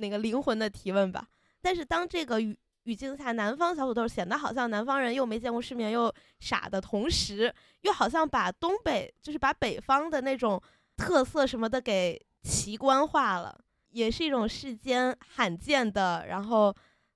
[0.00, 1.26] 那个灵魂的提问吧。
[1.62, 10.60] 但是当这个语语境下，南方小土豆显得好像南方人又没见过世面又傻的同时，又好像把东北就是把北方的那种
[10.96, 13.56] 特色什么的给奇观化了，
[13.90, 16.26] 也是一种世间罕见的。
[16.26, 16.74] 然后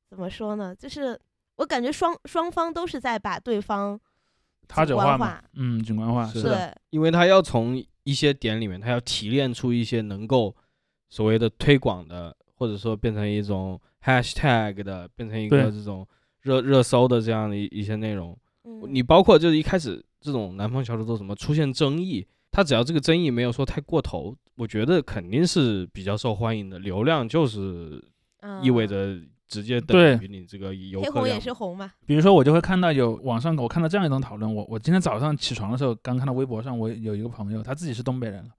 [0.09, 0.75] 怎么说呢？
[0.75, 1.19] 就是
[1.57, 3.99] 我感觉双双方都是在把对方
[4.69, 10.55] 他者化嘛景观化，嗯，景观化是是的，因为他要从一些点里面，他要提炼出一些能够
[11.09, 16.07] 所谓的推广的，或者说变成一种 hashtag 的，变成一个这种
[16.43, 18.37] 热热搜的这样的一一些内容。
[18.65, 28.03] 嗯，你包括就是一开始这种南方小土豆什么出现争议，它只要这个争议没有说太过头，我觉得肯定是比较受欢迎的，流量就是
[28.63, 31.41] 意味嗯着直接等于你这个游黑红也客量嘛。
[31.41, 38.51] 是红嘛，比如说，我就会看到有网上我看到这样一种讨论，我我今天早上起床的时候，刚看到微博上，我有一个朋友，他自己是东北人了，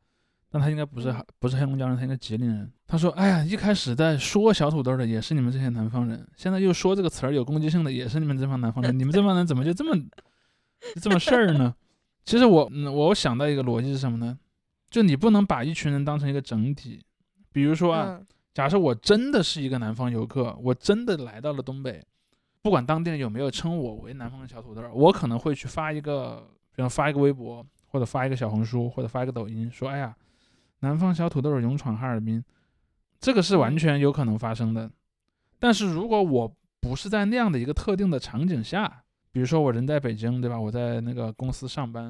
[0.55, 2.71] 但他应该不是嗯不是黑龙江人，他应该吉林人。
[2.87, 10.01] 他说：“哎呀，一开始在说小土豆的也是你们这些南方人，现在又说这个词儿有攻击性的也是你们这帮南方人， 你们这帮人怎么就这么
[11.01, 11.75] 这么事儿呢？”
[12.23, 14.39] 其实我嗯，我想到一个逻辑是什么呢？
[14.89, 17.03] 就你不能把一群人当成一个整体，
[17.51, 22.01] 比如说啊，嗯假设我真的是一个南方游客，我真的来到了东北，
[22.61, 30.15] 不管当地人有没有称我为南方的小土豆，我可能会去发一个，比方发一个微博，或者发一个小红书，或者发一个抖音，说：“哎呀，
[30.85, 32.43] 南方小土豆儿勇闯哈尔滨。”
[33.19, 34.91] 这个是完嗯全有可能发生的。
[35.57, 40.59] 但是如果我不是在那样的一个特定的场景下，比如说我人在北京，对吧？
[40.59, 42.03] 我在那个公司上班，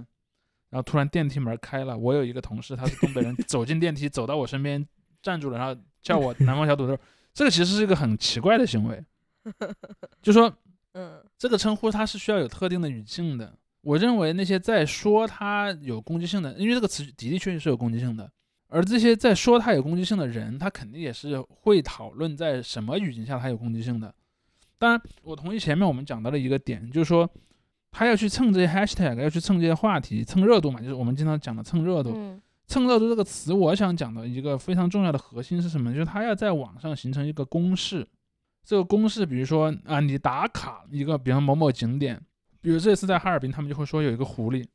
[0.69, 4.85] 然后突然电梯门开了，我有一个同事他是东北人，走进电梯走到我身边
[5.21, 6.99] 站住了，然后叫我南方小土豆儿，
[7.33, 9.01] 这个其实是一个很奇怪的行为。
[10.21, 10.51] 就说
[10.93, 13.55] 嗯这个称呼它是需要有特定的语境的。
[13.81, 18.29] 我认为那些在说它有攻击性的，因为这个词的的确确是有攻击性的，
[18.67, 24.13] 而这些在说他有攻击性的人，他肯定也是会讨论在什么语境下他有攻击性的。
[24.77, 27.29] 当然，我同意前面我们讲到的一个点，就是说
[27.91, 32.11] 他要去蹭这些 hashtag，要去蹭这些话题，蹭热度嘛，就是我们经常讲的蹭热度。
[32.15, 35.93] 嗯蹭热度这个词，我想讲的一个非常重要的核心是什么？
[35.93, 38.03] 就是他要在网上形成一个公式。
[38.63, 42.19] 这个公式，比如说啊，你打卡一个，比方某某景点，
[42.61, 44.65] 比如这次在哈尔滨，他们就会说有一个狐狸，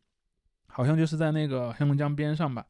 [0.68, 2.64] 好像就是在那个黑龙江边上吧，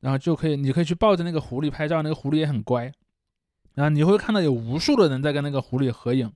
[0.00, 2.92] 然后就可以，你可以去抱着那个狐狸拍照，那个狐狸也很乖，
[3.74, 6.30] 然后你会看到有无数的人在跟那个狐狸合影，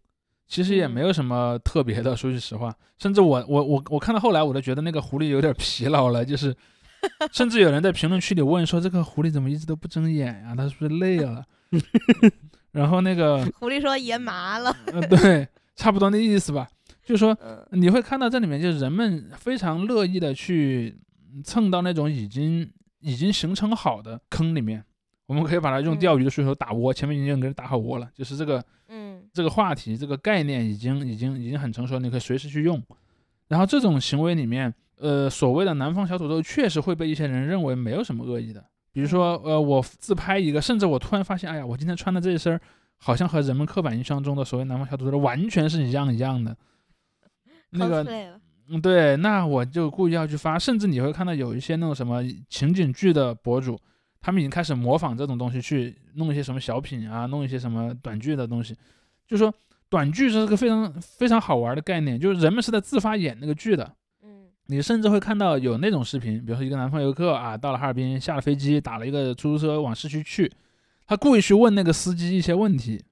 [0.47, 6.55] 其实也没有什么特别的，说句实话，甚至我我我我看到后来我都觉得那个狐狸有点疲劳了，就是。
[7.33, 10.55] 甚至有人在评论区里问说：“这个狐狸怎么一直都不睁眼呀？
[10.57, 11.45] 它是不是累了？
[12.71, 14.73] ”然后那个 狐狸说爷麻了。
[14.87, 16.65] 嗯，对，差不多那意思吧。
[17.05, 20.97] 就是说，嗯你会看到这里面，就是人们非常乐意的去
[21.43, 22.71] 蹭到那种已经
[23.03, 24.83] 已经形成好的坑里面。
[25.27, 32.83] 我们可以把它用嗯钓鱼的水手打窝，前面已经给人打好窝了，就是这个嗯这个话题这个概念已经已经已经很成熟，你可以随时去用。
[33.49, 38.65] 然后这种行为里面，呃，所谓的南方小土豆确实会被一些人认为没有什么恶意的。
[38.93, 42.61] 比如说，呃，我自拍一个，甚至我突然发现，哎呀，我今天穿的这一身儿，
[42.99, 46.55] 好像和人们刻板印象中的所谓南方小土豆完全是一样一样的。
[47.71, 48.05] 那个
[48.75, 53.79] 嗯，对，那我就故意要去发，甚至你会看到有一些那种什么情景剧的博主，
[54.21, 58.75] 他们已经开始模仿这种东西去弄一些什么小品啊，弄一些什么短剧的东西，
[59.27, 59.53] 就说
[59.91, 63.85] 短剧是个非常非常好玩的概念，就是人们是在自发演那个剧的。
[64.23, 70.51] 嗯你甚至会看到有那种视频，比如说一个南方游客啊，到了哈尔滨，下了飞机，打了一个出租车往市区去，
[71.05, 73.05] 他故意去问那个司机一些问题，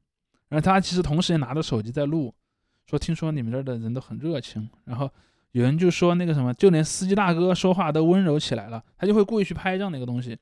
[0.48, 2.32] 然后他其实同时也拿着手机在录，
[2.86, 5.10] 说听说你们这儿的人都很热情，然后
[5.52, 10.36] 有人就说那个什么，就连司机大哥说话都温柔起来了，他就会故意去拍这样的一个东西，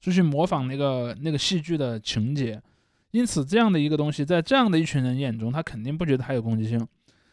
[0.00, 2.60] 就去模仿那个那个戏剧的情节，
[3.10, 6.86] 因此这样的一个东西，在这样的一群人眼中，他肯定不觉得它有攻击性。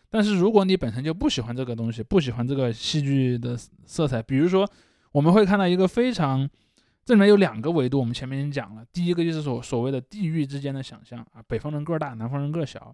[0.09, 4.69] 但是如果你本身就不喜欢这个东西，不喜欢这个戏剧的色彩，比如说
[5.13, 6.49] 我们会看到一个非常，
[7.05, 12.93] 这里面有两个维度，我们前面已经讲了，第一个就是所所谓的地域之间的想象啊，北方人个儿大，南方人个儿小；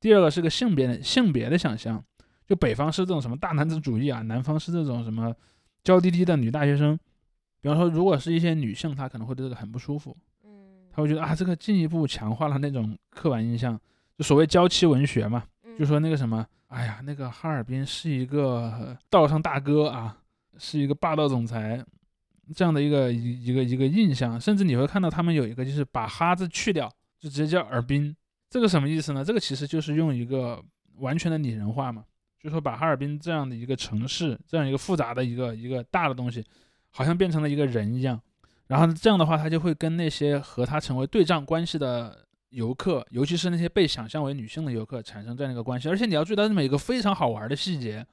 [0.00, 2.02] 第二个是个性别的性别的想象，
[2.46, 5.34] 就北方是这种什么大男子主义啊，南方是这种什么
[5.82, 6.98] 娇滴滴的女大学生。
[7.60, 13.80] 比方说，如果是一些女性，她可能会对这个很不舒服，嗯她会觉得啊，这个进一步强化了那种刻板印象，
[14.18, 15.44] 就所谓娇妻文学嘛。
[15.78, 20.18] 就说那个什么，哎呀，那个哈尔滨是一个呃道上大哥啊，
[20.58, 21.82] 是一个霸道总裁，
[22.54, 28.14] 这样的一个一一个一个印象，甚至你会看到他们有一个就是把哈字去掉，就直接叫尔滨，
[28.50, 29.24] 这个什么意思呢？
[29.24, 30.62] 这个其实就是用一个
[30.96, 32.04] 完全的拟人化嘛，
[32.42, 36.44] 就说把哈尔滨这样的一个城市，这样一个复杂的一个一个大的东西，
[36.90, 38.20] 好像变成了一个人一样，
[38.66, 42.26] 然后这样的话，他就会跟那些和他成为对仗关系的。
[42.52, 45.88] 游客，尤其是那些被想象为女性的游客，产生这样一个关系。
[45.88, 48.06] 而且你要注意到这么一个非常好玩的细节，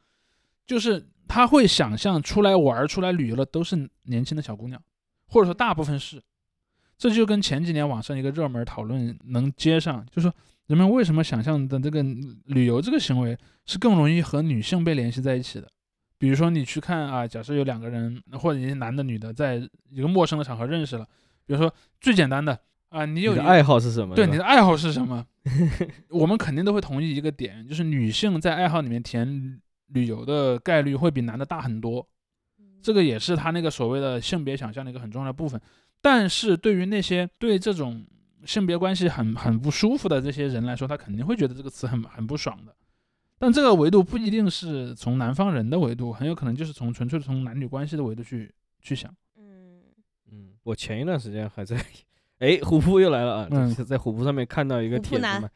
[0.66, 4.82] 就是他会想象出来玩、出来旅游的都是年轻的小姑娘，
[5.28, 6.24] 或者说大部分是。
[6.98, 10.34] 这就跟前几年网上一个热门讨论能接上，就是说
[10.70, 12.04] 人们为什么想象的这个
[12.46, 15.68] 旅游这个行为是更容易和女性被联系在一起的。
[16.20, 19.56] 比如说你去看啊，假设有两个人或者一些男的、女的在
[19.90, 21.04] 一个陌生的场合认识了，
[21.48, 22.58] 比如说最简单的。
[22.90, 24.16] 啊，你有你的爱好是什么？
[24.16, 25.26] 对，你的爱好是什么？
[26.10, 32.08] 我们肯定都会同意一个点，就是女性在爱好里面填旅游的概率会比男的大很多。
[32.82, 35.60] 这个也是他那个所谓的性别想象的一个很重要的部分。
[36.02, 38.04] 但是对于那些对这种
[38.46, 42.76] 性别关系很很不舒服的这些人来说，他肯定会觉得这个词很很不爽的。
[43.38, 49.10] 但这个维度不一定是从南方人的维度，很有可能就是从纯粹从男女关系的维度去去想。
[49.38, 49.80] 嗯
[50.32, 51.82] 嗯，我前一段时间还在，
[52.40, 53.48] 哎，虎扑又来了啊！
[53.52, 55.50] 嗯是在虎扑上面看到一个帖子嘛，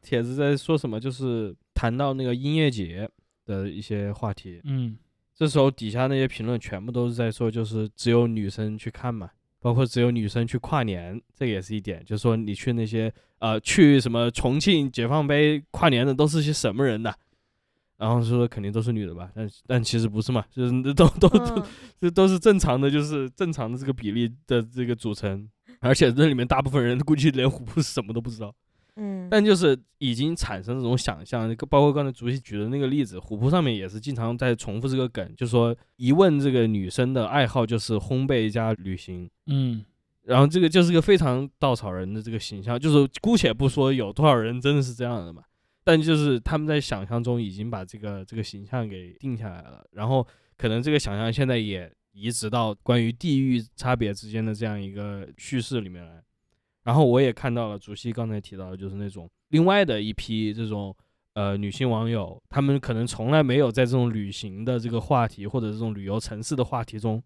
[0.00, 3.08] 帖子在说什么，就是谈到那个音乐节
[3.44, 4.60] 的一些话题。
[4.64, 4.96] 嗯
[5.34, 9.28] 这时候底下那些评论全部都是在说，就是只有女生去看嘛，
[9.64, 12.04] 包括只有女生去跨年，这个也是一点。
[12.04, 17.14] 就是说你去那些呃去什么重庆解放碑跨年的都是些什么人呐？
[17.96, 21.64] 然后说肯定都是女的吧，但但其实不是嘛，就是都都都嗯
[21.98, 25.48] 这 都是正常的，就是正常的这个比例的这个组成，
[25.80, 28.54] 而且这里面大部分人估计连虎扑是什么都不知道，
[28.96, 39.84] 嗯，但就是已经产生这种想象，包括刚才竹席举的那个例子，虎扑上面也是经常在重复这个梗，就说一问这个女生的爱好就是烘焙加旅行，嗯。
[40.22, 45.42] 然后这个就是个非常稻草人的这个形象，就是姑且不说有多少人真的是这样的嘛，
[45.84, 50.26] 但就是他们在想象中已经把这个这个形象给定下来了，然后
[50.56, 56.22] 可能这个想象现在也移植到关于地域差别之间的这样一个叙事里面来。
[56.84, 60.94] 然后我也看到了主席刚才提到的，就是那种另外的一批这种
[61.32, 67.22] 呃女性网友，她们可能从来没有在这种旅行的这个话题或者这种旅游城市的话题中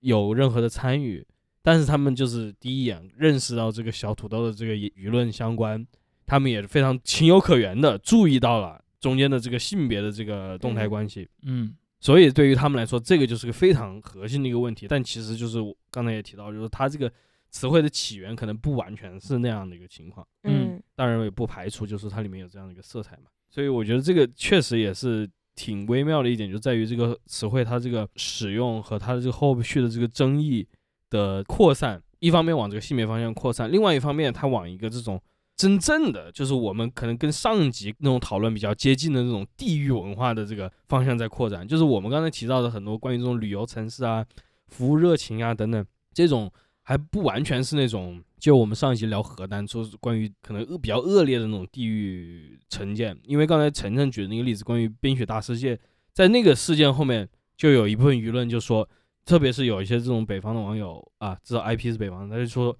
[0.00, 1.26] 有任何的参与，
[1.62, 5.86] 但是她们就是第一眼认识到这个小土豆的这个舆论相关，
[6.26, 11.28] 她们也是非常情有可原的注意到了中间的这个性别的这个动态嗯关系。
[11.42, 14.88] 嗯所以对于他们来说，这个就是个非常核心的一个问题。
[14.88, 17.08] 但其实就是我刚才也提到，就是它这个
[17.52, 20.26] 词汇的起源可能不完全是那样的一个情况。
[20.42, 23.24] 嗯当然也不排除就是它里面有这样的一个色彩嘛。
[23.50, 30.66] 所以我觉得这个确实也是挺微妙的一点，就在于这个词汇它这个使用和它的这个后续的这个争议
[31.10, 35.20] 的扩散，一方面往这个性别方向扩散，另外一方面它往一个这种
[35.54, 44.24] 真正的就是我们可能跟上一集那种讨论比较接近的那种地域文化的这个方向在扩展，就是我们刚才提到的很多关于这种旅游城市啊、
[44.68, 45.84] 服务热情啊等等
[46.14, 46.50] 这种。
[46.82, 53.16] 还不完全是那种，就我们上一集聊河南，说是关于可能恶比较恶劣的那种地域成见。
[53.24, 55.78] 因为刚才晨晨举的那个例子，关于冰雪大世界，
[56.12, 58.88] 在那个事件后面，就有一部分舆论就说，
[59.24, 62.76] 特别是有一些这种北方的网友啊，知道 IP 是北方，他就说，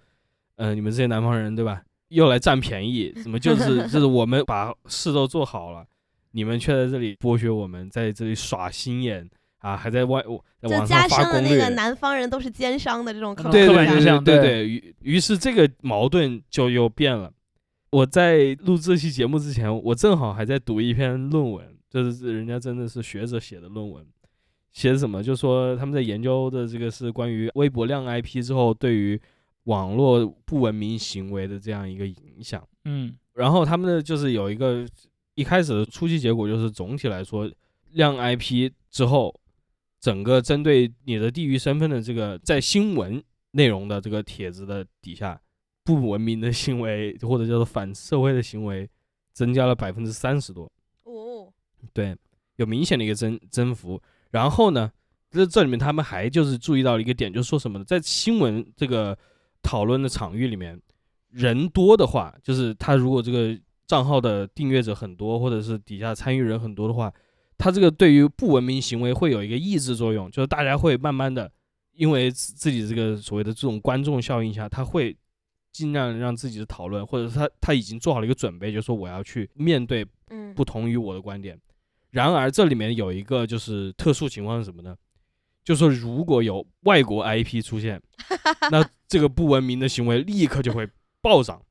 [0.57, 5.87] 嗯、你们这些南方人对吧，又来占便宜，怎么就 是就是我们把事都做好了，
[6.33, 9.31] 你们却在这里剥削我们，在这里耍心眼
[9.63, 10.23] 啊，还在外
[10.61, 11.57] 在就网上加深了发攻略。
[11.57, 17.33] 那个南方人都是奸商的这种刻板对刻印象对对对板印象对对对，于于是这个矛盾就又变了。
[17.91, 24.05] 我在录这期节目之前，我正好还在读一篇论文，就是人家真的是学者写的论文，
[24.73, 25.23] 写什么？
[25.23, 29.21] 就说他们在研究的这个是关于微博量 IP 之后对于
[29.65, 32.67] 网络不文明行为的这样一个影响。
[32.85, 34.87] 嗯然后他们的就是有一个
[35.35, 37.51] 一开始的初期结果，就是总体来说，
[37.93, 39.35] 量 IP 之后，
[40.03, 43.23] 整个针对你的地域身份的这个在新闻
[43.53, 45.41] 内容的这个帖子的底下，
[45.85, 48.91] 不文明的行为或者叫做反社会的行为，
[49.33, 50.69] 增加了百分之三十多，
[51.05, 51.49] 哦，
[51.93, 52.17] 对，
[52.57, 54.03] 有明显的一个增增幅。
[54.33, 54.91] 然后呢，
[55.31, 57.85] 这这里面他们还就是注意到了一个点，就是说什么呢？
[57.85, 59.17] 在新闻这个
[59.63, 60.81] 讨论的场域里面，
[61.31, 67.13] 人多的话，就是他如果这个账号的订阅者很多，或者是底下参与人很多的话，
[67.59, 71.51] 他这个对于不文明行为会有一个抑制作用，就是大家会慢慢的，
[71.93, 75.17] 因为自自己这个所谓的这种观众效应下，他会
[75.73, 81.59] 尽量让自己的讨论，或者是他他已经做好了一个准备，就是说我要去面对嗯，不同于我的观点。
[82.11, 84.95] 然而这里面有一个就是特殊情况是什么呢？
[85.65, 88.03] 就是说如果有外国 IP 出现，
[88.71, 90.89] 那这个不文明的行为立刻就会
[91.21, 91.63] 暴涨。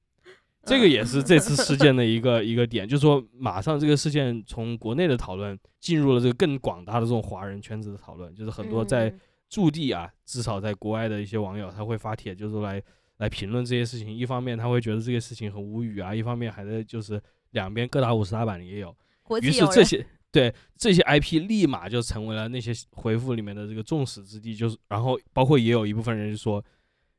[0.64, 12.82] 这个也是这次事件的一个一个点，就是说马上这个事件从国内的讨论进入了这个更广大的这种华人圈子的讨论，就是很多在嗯驻地啊，至少在国外的一些网友，他会发帖，就是来
[13.18, 14.16] 来评论这些事情。
[14.16, 18.95] 一方面他会觉得这个事情很无语啊，一方面还在就是两边各打五十大板也有。
[19.41, 26.64] 于是这些对这些 IP 立马就成为了那些回复里面的这个众矢之的，就是然后包括也有一部分人就说，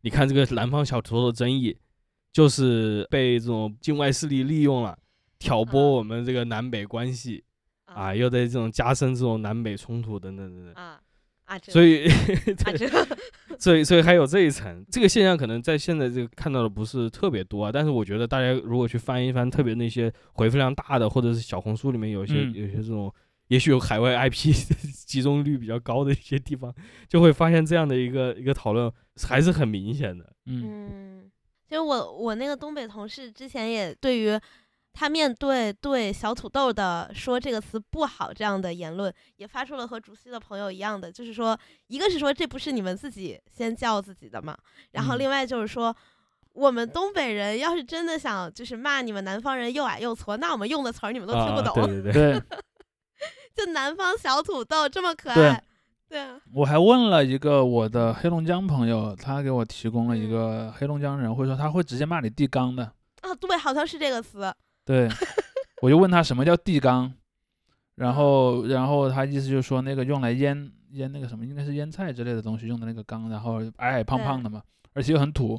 [0.02, 1.76] 你看这个南方小土豆的争议，
[2.32, 4.98] 就是被这种境外势力利用了，
[5.38, 5.92] 挑拨嗯。
[5.92, 7.44] 我们这个南北关系
[7.84, 10.74] 啊，又在这种加深这种南北冲突等等等等。
[10.74, 10.98] 啊
[11.44, 12.08] 啊，所以，
[12.64, 12.72] 啊
[13.58, 22.54] 所以，所以还有这一层，这个现象可能在现在这个看到的不是特别多啊，但是我觉得大家如果去翻一翻，特别那些回复量大的，或者是小红书里面有一些、嗯。
[22.54, 23.12] 有一些这种，
[23.48, 24.54] 也许有海外 IP
[25.04, 26.72] 集中率比较高的一些地方，
[27.08, 28.90] 就会发现这样的一个一个讨论
[29.28, 30.32] 还是很明显的。
[30.46, 30.88] 嗯。
[30.90, 31.30] 嗯，
[31.72, 34.38] 其实我我那个东北同事之前也对于
[34.92, 44.54] 他面对对小土豆的说这个词不好这样的言论，也发出了和竹溪的朋友一样的，就是说，一个是说这不是你们自己先叫自己的嘛，
[44.90, 45.96] 然后嗯另外就是说。
[46.54, 51.86] 我们东北人要是真的想就是骂你们南方人又矮又矬，那我们用的词儿你们都听不啊，懂。
[51.86, 52.42] 对对对，对，
[53.56, 55.64] 就南方小土豆这么可爱，
[56.12, 62.84] 对啊，我还问了一个我的黑龙江朋友，他给我提供了一嗯个黑龙江人会说他会直接骂你地缸的，
[63.22, 64.52] 啊，对，好像是这个词。
[64.84, 65.08] 对，
[65.80, 67.10] 我就问他什么叫地缸，
[67.94, 74.60] 然后然后他意思就是说那个用来腌腌那个什么，应该是腌菜之类的东西用的那个缸，然后矮矮胖胖的嘛，
[74.92, 75.58] 而且又很土。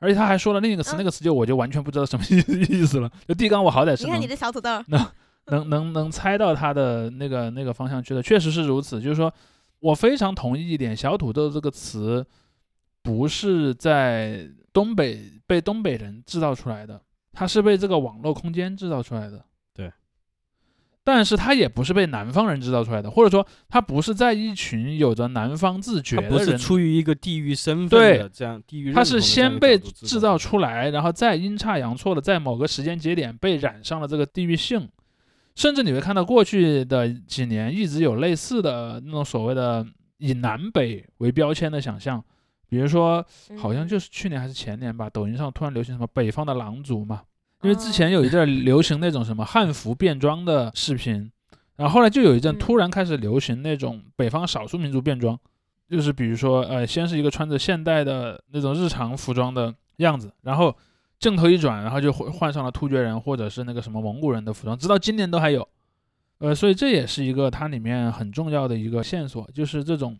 [0.00, 2.36] 而且他还说了另一个词，嗯那个词就我就完全不知道什么 意
[2.80, 3.08] 意思了。
[3.28, 5.06] 就地缸，我好歹是能你看你这小土豆能，
[5.46, 9.00] 能能能猜到他的那个那个方向去的，确实是如此。
[9.00, 9.32] 就是说
[9.86, 12.26] 我非常同意一点，小土豆这个词
[13.02, 17.00] 不是在东北被东北人制造出来的，
[17.32, 19.44] 它是被这个网络空间制造出来的。
[19.72, 19.92] 对。
[21.04, 34.88] 但是它也不是被南方人制造出来的，或者说它不是在一群有着南方自觉的人，不是出于一个地域身份对的这样地域它是先被制造出来，然后再阴差阳错的在某个时间节点被染上了这个地域性，
[35.56, 39.84] 甚至你会看到过去的几年一直有类似的那种所谓的
[40.18, 42.22] 以南北为标签的想象，
[42.68, 43.24] 比如说
[43.56, 47.22] 好像嗯就是去年还是前年吧，抖音上突然流行什么北方的狼族嘛，
[47.62, 51.30] 因为之前有一阵流行那种什么汉服变装的视频，
[51.76, 52.58] 然后后来就有一阵嗯。
[52.58, 55.38] 突然开始流行那种北方少数民族变装，
[55.88, 60.76] 就是比如说呃，先是一个穿着现代的那种日常服装的样子，然后
[61.18, 65.66] 镜头一转，然后就换换上了突厥人或者是那个什么蒙古人的服装，直到今年都还有。
[66.38, 70.18] 呃，所以这也是一个它里面很重要的一个线索，就是这种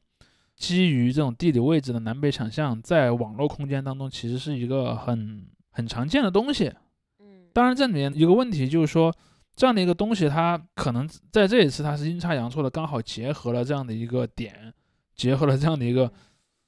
[0.57, 6.73] 基于这种地理位置的南北想象，在网络空间当中其实是一个很很常见的东西。
[7.21, 9.15] 嗯当然，这里面一个问题就是说，
[9.55, 14.73] 这样的一个东西，它可能在这一次它是阴差阳错的，刚好结合了这样的一个点，
[15.15, 16.11] 结合了这样的一个，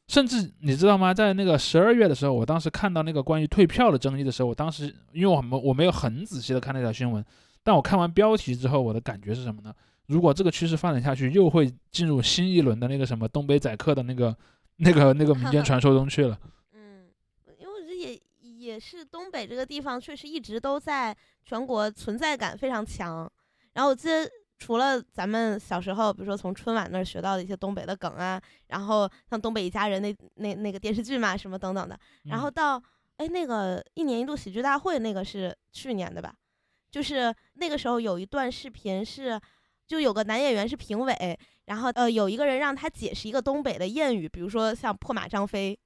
[0.08, 1.12] 甚至你知道吗？
[1.12, 7.24] 在那个十二月的时候，我当时看到那个关于退票的争议的时候，我当时因为我没我没有很仔细的看那条新闻，
[7.62, 9.72] 但我看完标题之后，我的感觉是什么呢？
[10.06, 14.34] 如果这个趋势发展下去，又会进入新一轮的那个什么东北宰客的那个
[14.80, 16.38] 那个那个民间传说中去了。
[16.72, 17.08] 嗯，
[17.58, 23.30] 因为我觉得也也是东北这个地方确实一直都在全国存在感非常强。
[23.74, 24.26] 然后我记得
[24.58, 32.82] 除了咱们小时候，比如说从春晚那儿学到的一些东北的梗啊，然后像《东北一家人那》那那个电视剧嘛，什么等等的，然后嗯到
[33.18, 36.34] 哎那个一年一度喜剧大会那个是去年的吧？
[36.90, 39.40] 就是那个时候有一段视频是，
[39.86, 45.78] 就有个男演员是评委，然后呃有一个人让他解释一个东北的谚语，比如说像破马张飞，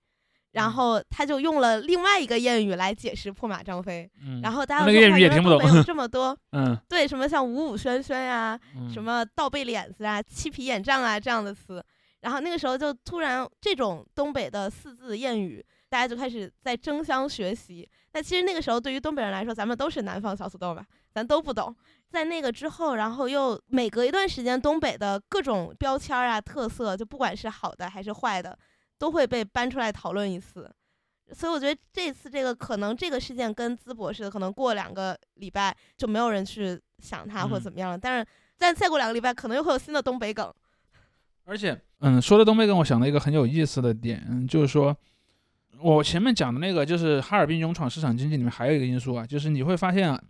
[0.53, 0.73] 然嗯。
[0.73, 8.91] 后他就用了另外一个谚语来解释破马张飞，嗯，然后大家那个谚语也听不懂这么多 嗯，对什么像五五轩轩呀、嗯。
[8.93, 11.83] 什么倒背脸子啊、七皮眼障啊这样的词，
[12.21, 17.89] 然后那个时候就突然这种东北的四字谚语，大家就开始在争相学习。
[18.15, 20.85] 那其实那个时候对于东北人来说，咱们都是南方小土豆吧，
[21.15, 21.75] 咱都不懂。
[22.11, 28.57] 在那个之后，然后又每隔一段时间，东北的各种标签儿啊、特色，就不管是好的还是坏的，
[29.03, 30.71] 都会被搬出来讨论一次。
[31.33, 37.99] 所以我觉得这次这个可能这个事件跟淄博似的，可能过两个礼拜就没有人去想它或者嗯怎么样了。
[37.99, 38.27] 但是
[38.57, 40.55] 再再过两个礼拜，可能又会有新的东北梗。
[41.45, 44.97] 而且，嗯，说到东北梗，我想到一个很有意思的点，嗯就是说，
[45.81, 50.23] 我前面讲的那个，就是哈尔滨勇闯市场经济里面还有一个因素啊，就是你会发现啊，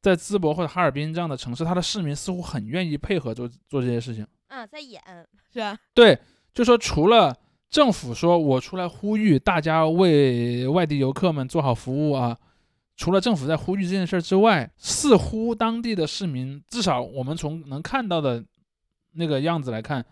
[0.00, 4.26] 在淄博或者哈尔滨这样的城市，它的市民似乎很愿意配合做做这些事情。
[4.48, 5.02] 嗯，在演
[5.52, 5.78] 是吧？
[5.92, 6.18] 对，
[6.54, 7.36] 就说除了
[7.70, 12.36] 政府说我出来呼吁大家为外地游客们做好服务啊，
[12.96, 18.44] 除了政府在呼吁这件事儿之外，似乎当地的市民，至少我们从能看到的
[19.12, 20.04] 那个样子来看，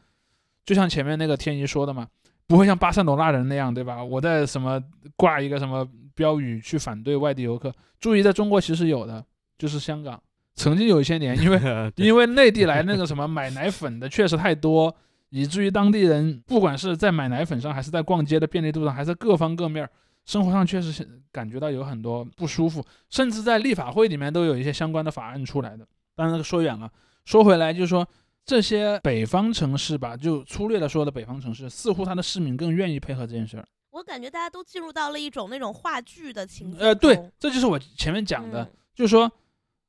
[0.64, 2.06] 就像前面那个天一说的嘛，
[2.46, 4.02] 不会像巴塞罗那人那样，对吧？
[4.04, 4.80] 我在什么
[5.16, 7.74] 挂一个什么标语去反对外地游客。
[7.98, 9.24] 注意，在中国其实有的，
[9.58, 10.22] 就是香港
[10.54, 11.58] 曾经有一些年，因为
[11.96, 14.94] 因为内地来那个什么买奶粉的确实太多，
[15.30, 19.90] 以至于当地人不管是在买奶粉上，还是在逛街的便利度上，还是各方各面儿，
[20.24, 25.86] 生活上确实是感觉到有很多不舒服，甚至在立法会里面都有一些相关的法案出来的。
[26.14, 26.90] 当然，那个说远了，
[27.24, 28.06] 说回来就是说，
[28.44, 33.66] 这些北方城市吧，就粗略的说的北方城市，似乎它的市民更愿意配合这件事儿。
[33.90, 39.30] 我感觉大家都进入到了一种那种话剧的情节呃，对，这就是我前面讲的，嗯就是说，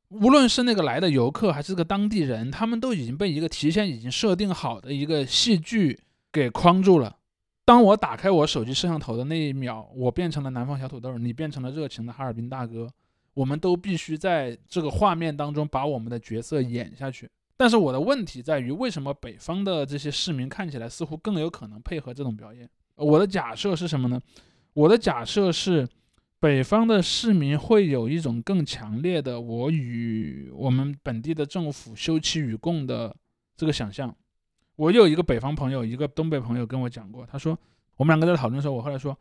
[0.10, 6.00] 无论是那个来的游客还是个当地人，他们都已经被一个提前已经设定好的一个戏剧
[6.32, 7.16] 给框住了。
[7.64, 12.90] 当我打开我手机摄像头的那一秒，我变成了南方小土豆，你变成了热情的哈尔滨大哥，
[13.36, 17.30] 我们都必须在这个画面当中把我们的角色演下去。
[17.56, 22.68] 但是我的问题在于，为什么北方的这些市民看起来似乎更有可能配合这种表演？
[22.96, 24.20] 我的假设是什么呢？
[24.74, 25.88] 我的假设是，
[26.40, 33.14] 北方的市民会有一种更强烈的我与我们本地的政府休戚与共的
[33.58, 34.16] 这个想象。
[34.78, 37.58] 我有一个北方朋友，一个东北朋友跟我讲过，他说
[37.98, 39.18] 我们两个在讨论的时候，我后来说，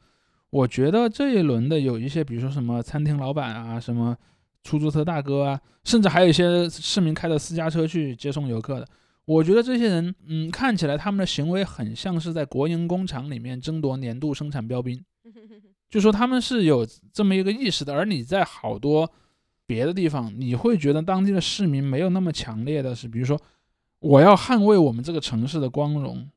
[0.50, 4.16] 我觉得这一轮的有一些，比如说什么餐厅老板啊，什么
[4.62, 8.86] 出租车大哥啊，甚至还有一些市民开着私家车去接送游客的。
[9.24, 15.04] 我觉得这些人，嗯，看起来他们的行为很像是在国营工厂里面争夺年度生产标兵。
[15.88, 19.10] 就说他们是有这么一个意识的，而你在好多
[19.66, 23.40] 别的地方，你会觉得当地的市民没有那么强烈的是，比如说
[24.00, 26.28] 我要捍卫我们这个城市的光荣，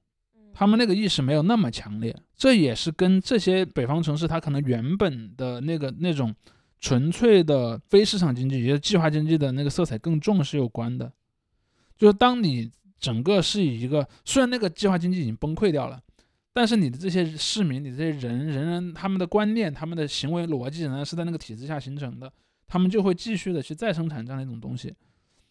[0.54, 6.34] 他们那个意识没有那么强烈，这也是跟这些北方城市它可能原本的那个那种
[6.80, 11.12] 纯粹的非市场经济，也就是计划经济的那个色彩更重是有关的。
[11.98, 16.00] 就是当你整个是以一个虽然那个计划经济已经崩溃掉了。
[16.54, 22.32] 但是你的这些市民，你这些人，人人他们的观念、他们的行为逻辑仍然是在那个体制下形成的，
[22.68, 24.94] 他们就会继续的去再生产这样的一种东西。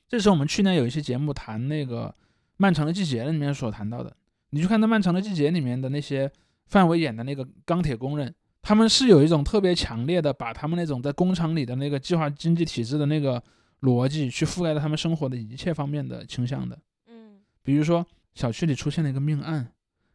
[0.09, 2.09] 这是我们去年有一期节目谈那个
[2.59, 4.15] 《漫长的季节》里面所谈到的。
[4.51, 6.31] 你去看那《漫长的季节》里面的那些
[6.67, 13.43] 范伟演的那个钢铁工人，他们是有一种特别强烈的把他们那种在工厂里的那个计划经济体制的那个
[13.83, 16.79] 逻辑去覆盖到他们生活的一切方面的倾向的。
[17.07, 19.73] 嗯比如说小区里出现了一个命案，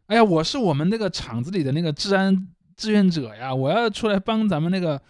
[0.08, 5.02] 哎呀，我是我们那个厂子里的那个治安志愿者呀，我要出来帮咱们那个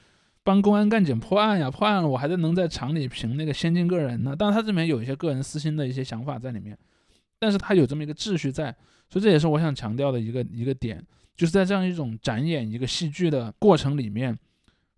[0.44, 4.36] 帮公安干警破案呀，破案了我还得能在厂里评那个先进个人呢。
[4.36, 6.78] 当然他这里面有一些个人私心的一些想法在里面，
[7.40, 8.74] 但是他有这么一个秩序在，
[9.10, 11.04] 所以这也是我想强调的一个一个点，
[11.36, 14.38] 就是在这样一种展演一个戏剧的过程里面，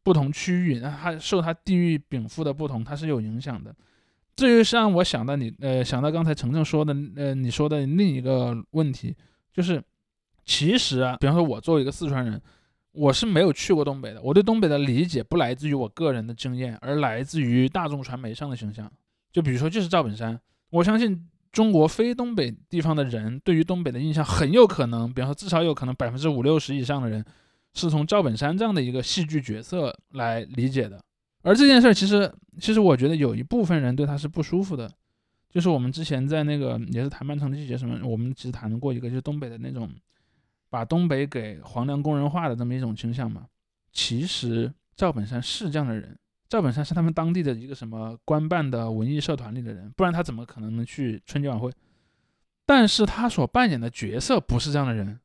[0.04, 3.74] 不同区域那它受它地域禀赋的不同，它是有影响的。
[4.36, 9.16] 这就是让我想到你，呃，想到刚才程程说的，呃，你说的另一个问题，
[9.58, 9.84] 就是
[10.46, 12.40] 其实啊，比方说我作为一个四川人，
[12.92, 18.88] 我是没有去过东北的，我对东北的理解不来自于我个人的经验，而来自于大众传媒上的形象。
[19.32, 20.40] 就比如说，就是赵本山，
[20.70, 27.26] 我相信中国非东北地方的人对于东北的印象很有可能，比方说至少有可能百分之五六十以上的人
[27.74, 31.04] 是从赵本山这样的一个戏剧角色来理解的。
[31.42, 34.92] 而这件事儿，其实其实我觉得有一部分人对他是不舒服的，
[35.58, 39.90] 就是我们之前在那个也是谈漫长的季节什么，我们其实谈过一个，就是东北的那种
[40.70, 43.48] 把东北给黄梁工人化的这么一种倾向嘛。
[43.92, 46.16] 其实赵本山是这样的人，
[46.48, 51.72] 赵本山是他们当地的一个什么官办的文艺社团里的人，不然他怎么可能能去春节晚会？
[52.68, 55.20] 但是他所扮演的角色不是这样的人，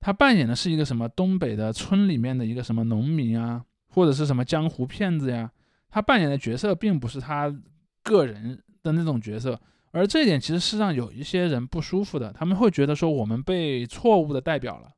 [0.00, 3.64] 他扮演的是一个什么东北的村里面的一个什么农民啊。
[3.88, 5.48] 或者是什么江湖骗子呀，
[5.88, 7.56] 他扮演的角色并不是他
[8.02, 9.58] 个人的那种角色，
[9.90, 14.88] 而这一点其实是让有一些人不舒服的，他们会觉得说我们被错误的代表了。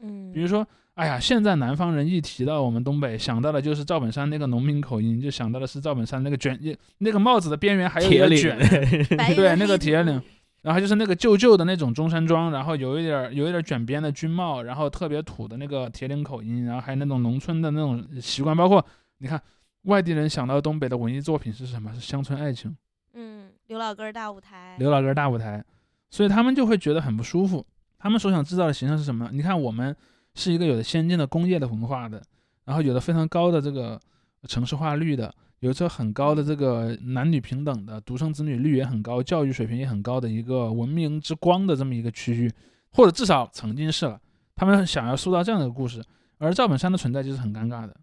[0.00, 6.58] 嗯，比如说，哎呀，现在南方人一提到我们东北，想到的就是赵本山那个农民口音，就想到的是赵本山那个卷，
[6.98, 8.56] 那个帽子的边缘还有一个卷，
[9.34, 10.22] 对，那个铁领。
[10.62, 18.82] 然后就是那个旧旧的那种中山装，然后有一点有一点卷边的军帽，然后特别土的那个铁岭口音，然后还有那种农村的那种习惯，包括
[19.18, 19.38] 你看
[19.82, 21.92] 外地人想到东北的文艺作品是什么？
[21.92, 22.74] 是乡村爱情。
[23.66, 24.76] 刘老根大舞台。
[24.78, 25.64] 刘老根大舞台，
[26.10, 27.64] 所以他们就会觉得很不舒服。
[27.98, 29.30] 他们所想制造的形象是什么？
[29.32, 29.94] 你看我们
[30.34, 32.22] 是一个有着先进的工业的文化的，
[32.64, 34.00] 然后有着非常高的这个
[34.46, 35.34] 城市化率的。
[35.60, 42.52] 有着很高的这个男女平等的独生子女率也很高，教育水平也很高的一个文明之光的这么一个区域，
[42.90, 44.20] 或者至少曾经是了。
[44.54, 46.04] 他们想要塑造这样的故事，
[46.36, 47.96] 而赵本山的存在就是很尴尬的。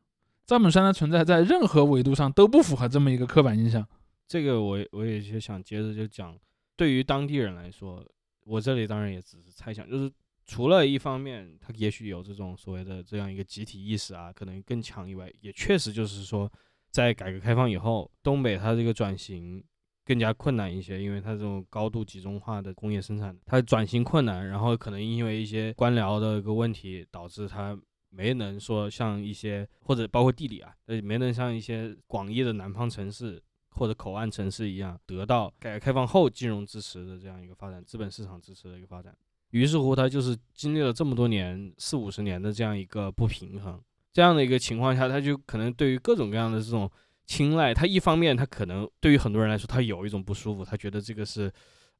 [0.43, 3.85] 赵本山的存在在任何维度上都不符合这么一个刻板印象。
[4.31, 6.39] 这个我我也就想接着就讲，
[6.75, 8.01] 对于当地人来说，
[8.45, 10.11] 我这里当然也只是猜想，就是
[10.45, 16.51] 除了一方面他也许有这种所谓的这样一个集体意识啊，可能更强以外，也确实就是说。
[16.93, 19.63] 在改革开放以后，东北它这个转型
[20.03, 27.79] 更加困难一些，因为它这种高度集中化的工业生产，它转型困难，然后可能因为一些官僚的一个问题，导致它
[28.09, 33.41] 没能说像一些或者包括地理啊，呃，没能像一些广义的南方城市
[33.71, 39.15] 或者口岸城市一样，得到改革开放后金融支持的这样一个发展，资本市场支持的一个发展。
[39.51, 43.81] 于是乎，它就是经历了这么多年四五十年的这样一个不平衡。
[44.13, 46.89] 这样的一个情况下，他就可能对于各种各样的这种
[47.25, 51.51] 青睐，他一方面他可能对于很多人来说，他有一种不舒服，他觉得这个是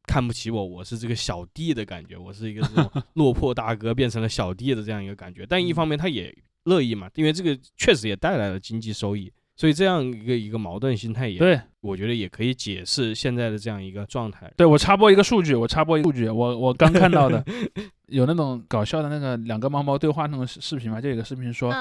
[0.03, 5.45] 看不起我，我是这个小弟的感觉，我是一个这种 落魄大哥变成了小弟的这样一个感觉。
[5.45, 9.32] 但一方面他也乐意嘛，因为这个确实也带来了经济收益，
[9.62, 14.51] 所以这样一个一个矛盾心态也对，我觉得也可以解释现在的这样一个状态。
[14.57, 17.45] 对我插播一个数据，我插播一个数据，我我刚看到的。
[18.09, 20.99] 有那种搞笑的那个两个猫猫对话那种视频嘛？
[20.99, 21.72] 就有个视频说，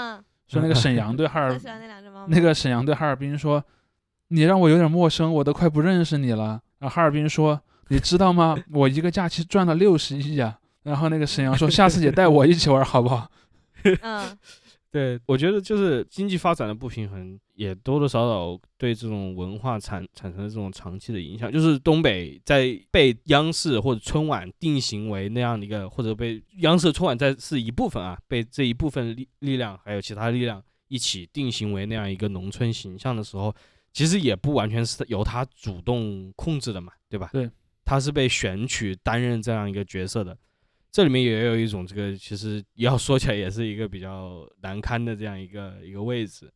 [0.46, 1.58] 说那个沈阳对哈尔，
[2.28, 3.64] 那个沈阳对哈尔滨说，
[4.28, 6.60] 你让我有点陌生，我都快不认识你了。
[6.80, 7.58] 然后哈尔滨说，
[7.88, 8.58] 你知道吗？
[8.72, 10.58] 我一个假期赚了六十亿啊。
[10.82, 13.30] 然后那个沈阳说，下次也带我一起玩好不好？
[14.02, 14.36] 嗯。
[14.92, 21.50] 对，我觉得就是经济发展的不平衡，也多多少少对这种文化产产生了这种长期的影响。
[21.52, 33.54] 就是东北在被央视或者春晚定型为那样的一个，或者被央视春晚在是一部分啊，被这一部分力力量还有其他力量一起定型为那样一个农村形象的时候，
[33.92, 37.30] 其实也不完全是由他主动控制的嘛，对吧？
[37.32, 37.48] 对，
[37.84, 40.36] 他是被选取担任这样一个角色的。
[40.92, 46.52] 这里面也有一种这个，其实要说起来也是一个比较难堪的这样一个一个位置。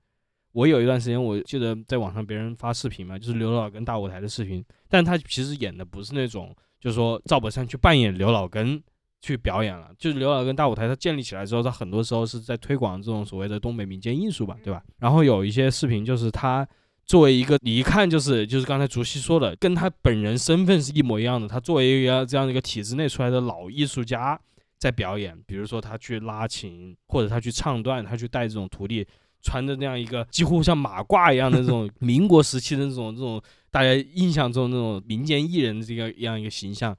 [0.52, 8.80] 我有一段时间，我记得在网上别人发视频嘛，就是刘老根大舞台的视频，但他其实演的不是那种，就是说赵本山去扮演刘老根
[9.20, 14.82] 去表演了，就是刘老根大舞台他建立起来之后，他很多时候是在推广这种所谓的东北民间艺术吧，对吧？
[14.98, 16.66] 然后有一些视频就是他
[17.06, 21.46] 作为一个你一看就是就是刚才竹溪说的，跟他本人身份是一模一样的。
[21.46, 24.40] 他作为一个这样的一个体制内出来的老艺术家，
[24.78, 29.06] 在表演，比如说他去拉琴，或者他去唱段，他去带这种徒弟，
[29.42, 33.40] 穿着那样一个几乎像马褂一样的这种民国时期的这种这种
[33.70, 36.96] 大家印象中那种民间艺人的这个样一个形象，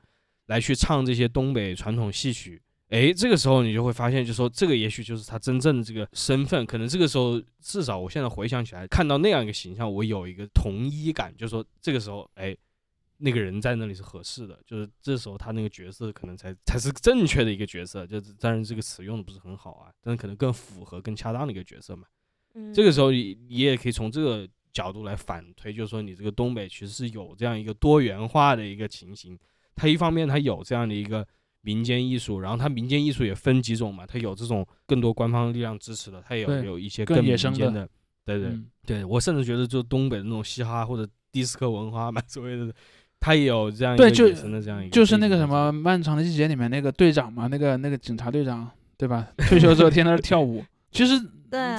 [0.47, 2.61] 来去唱这些东北传统戏曲。
[2.89, 6.63] 哎，这个时候你就会发现，就说这个也许就是他真正的这个身份。
[6.67, 12.55] 可能这个时候，至少我现在回想起来，看到那样一个形象，我有一个同一感，就是说这个时候，哎，
[13.17, 18.05] 那个人在那里是合适的，就是这时候他那个角色可能才才是正确的一个角色。
[18.05, 22.05] 就是当然这个词用的不是很好啊，但是可能更符合、更恰当的一个角色嘛。
[22.53, 29.35] 嗯，这个时候你你也可以从这个角度来反推，就是说你这个东北其实是有这样一个多元化的一个情形。
[29.75, 31.27] 它一方面它有这样的一个。
[31.65, 37.89] 民间艺术，然后它民间艺术也分几种嘛，它有这种更多官方力量支持的，它也有有一些更民间的，
[38.23, 38.57] 对对。
[38.85, 42.71] 对，我甚至觉得就东北的那种嘻哈或者迪斯科文化嘛，所谓的，
[43.19, 49.27] 它也有这样一个野生的这样一个，就是那个什么漫长的季节里面那个队长嘛，那个那个警察队长，对吧？
[49.49, 51.19] 退休之后天天跳舞，其实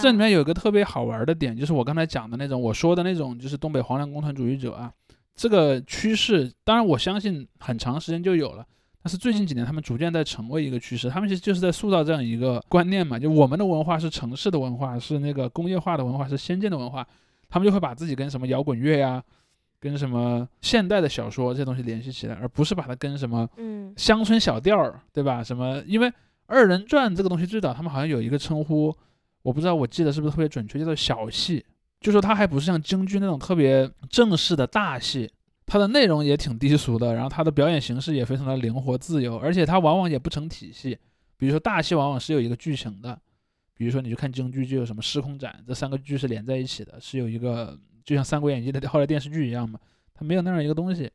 [0.03, 4.93] 这里面有一个特别好玩的点，就是我刚才讲的那种，我说的那种，就是东北黄粱工团主义者啊，
[5.37, 8.66] 这个趋势，当然我相信很长时间就有了。
[9.07, 11.09] 但是最近几年，他们逐渐在成为一个趋势。
[11.09, 17.07] 他们其实就是在塑造这样一个观念嘛，就我们的文化是城市的文化，是那个工业化的文化，是先进的文化。
[17.49, 19.23] 他们就会把自己跟什么摇滚乐呀，
[19.79, 23.49] 跟什么现代的小说这些东西联系起来，而不是把它跟什么
[23.97, 25.41] 乡村小调儿，对吧？
[25.41, 25.81] 什么？
[25.87, 26.13] 因为
[26.47, 28.93] 二人转这个东西最早他们好像有一个称呼，
[29.43, 31.65] 我不知道我记得是不是特别准确，叫做小戏，
[32.01, 35.31] 就说它还不是像京剧那种特别正式的大戏。
[35.67, 40.97] 它的内容也挺低俗的，然后它的表演形式也非常的灵活自由，而且它往往也不成体系。
[41.37, 43.21] 比如说大戏往往是有一个剧情的，
[43.75, 49.79] 比如说你去看京剧就有什么《失空斩》，这三个剧是连在一起的，是有一个就像《三国演义》的后来 电视剧一样嘛，
[50.14, 51.11] 它没有那样一个东西。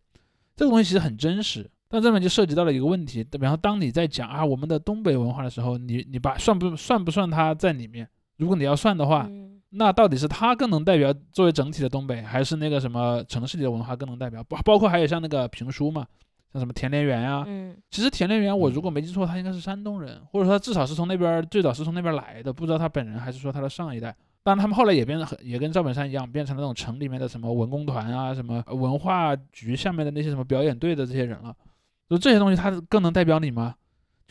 [0.55, 8.05] 这个东西其实很真实，但这里面就涉及到了一个问题，比方当你在讲啊我们的东北文化的时候，你你把算不算不算它在里面？
[8.35, 9.29] 如果你要算的话。
[9.71, 14.43] 那到底是它更能代表作为整体的东北，还是那个什么城市里的文化更能代表？
[14.43, 16.05] 包包括还有像那个评书嘛，
[16.51, 17.43] 像什么田连元呀。
[17.47, 24.15] 嗯，其实田连元，我如果没记错，他应该是山东人，或者说他至少是从那边最早是从那边来的，不知道他本人还是说他的上一代。
[24.43, 31.55] 当然，他们后来也变得很也跟赵本山一样，变成了那种城里面的什么文工团啊，什么文化局下面的那些什么表演队的这些人了。
[32.09, 33.75] 就这些东西，它更能代表你吗？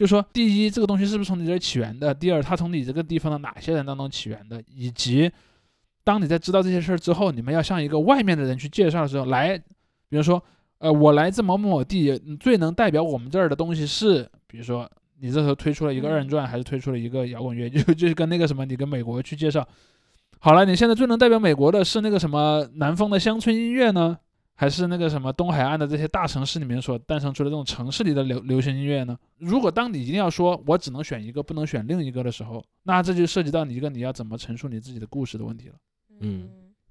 [0.01, 2.15] 就说第一，这个东西是不是从你这儿起源的？
[2.15, 4.59] 第二，它从你这个地方的哪些人当中起源的？
[4.75, 5.31] 以及
[6.03, 9.59] 当你在知道这些事儿之后，你们要向一个外面的人去介绍的时候，来，
[10.09, 10.43] 比如说，
[10.79, 14.91] 呃，我来自某某某地，最能代表我们这儿的东西是，比如说，
[15.21, 19.69] 你这时候推出了一个二人转，还是推出了一个摇滚乐，就就是跟那个什么，你跟美国去介绍，
[20.39, 24.17] 好了，你现在最能代表美国的是那个什么南方的乡村音乐呢，
[24.61, 29.19] 还是那个什么东海岸的这些大城市里面所诞生出的这种城市里的流流行音乐呢？
[29.39, 35.77] 如果当你一定要说我只能选一个，不能选另一个的时候，那这就涉及到你一个你要怎么陈述你自己的故事的问题了。
[36.19, 36.51] 嗯，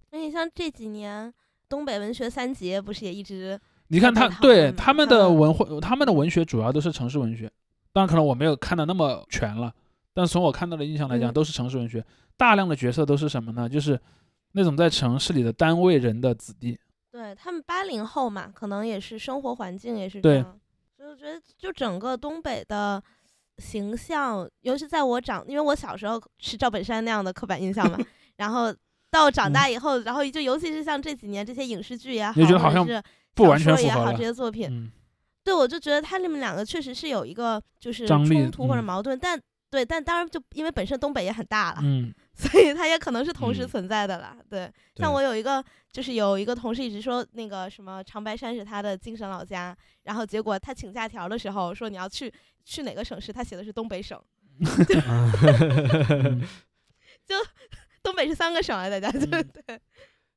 [0.09, 1.31] 那你像这几年
[1.69, 3.59] 东北文学三杰不是也一直？
[3.89, 7.51] 你看他对他们的文化，他们的文学主要都是城市文学。
[7.93, 9.71] 当然，可能我没有看的那么全了，
[10.11, 12.03] 但从我看到的印象来讲，都是城市文学。
[12.35, 13.69] 大量的角色都是什么呢？
[13.69, 13.99] 就是
[14.53, 16.79] 那种在城市里的单位人的子弟。
[17.33, 20.59] 对他们八零后嘛，可能也是生活环境也是这样。
[20.97, 23.01] 所以我觉得，就整个东北的
[23.57, 27.97] 形象，尤其在我长，因为我小时候是赵本山那样的刻板印象嘛，
[28.37, 28.73] 然后。
[29.11, 33.01] 到长大以后，然后就尤其是像这几年这些影视剧也好，是
[33.33, 34.91] 不完全也好，这些作品，
[35.43, 44.35] 对我就觉得他们两个确实是有一个就是冲突或者矛盾，但对，但当然就因为本身东北也很大了，嗯，所以它也可能是同时存在的了。
[44.49, 52.33] 对，像我有一个就是有一个同事一直说那个什么长白山是他的精神老家，然后结果他请假条的时候说你要去
[52.63, 54.19] 去哪个省市，他写的是东北省，
[57.27, 57.35] 就。
[58.01, 59.79] 东北是三个省啊，大家对对。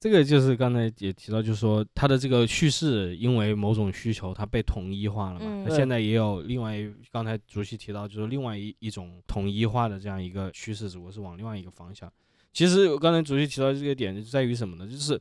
[0.02, 5.64] 这个就是刚才也提到，就是说它的这个叙事因为某种需求，它被统一化了嘛。
[5.64, 12.12] 那现在也有另外一，刚才主席提到，就是另外一一种统一化的这样一个趋势，只不过是往另外一个方向。
[12.52, 14.90] 其实我刚才主席提到这个点在于什么呢？
[14.90, 15.16] 就是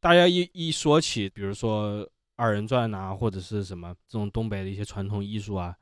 [0.00, 5.74] 大家一一说起，比如说二人转啊，或者是什么这种东北的一些传统艺术啊，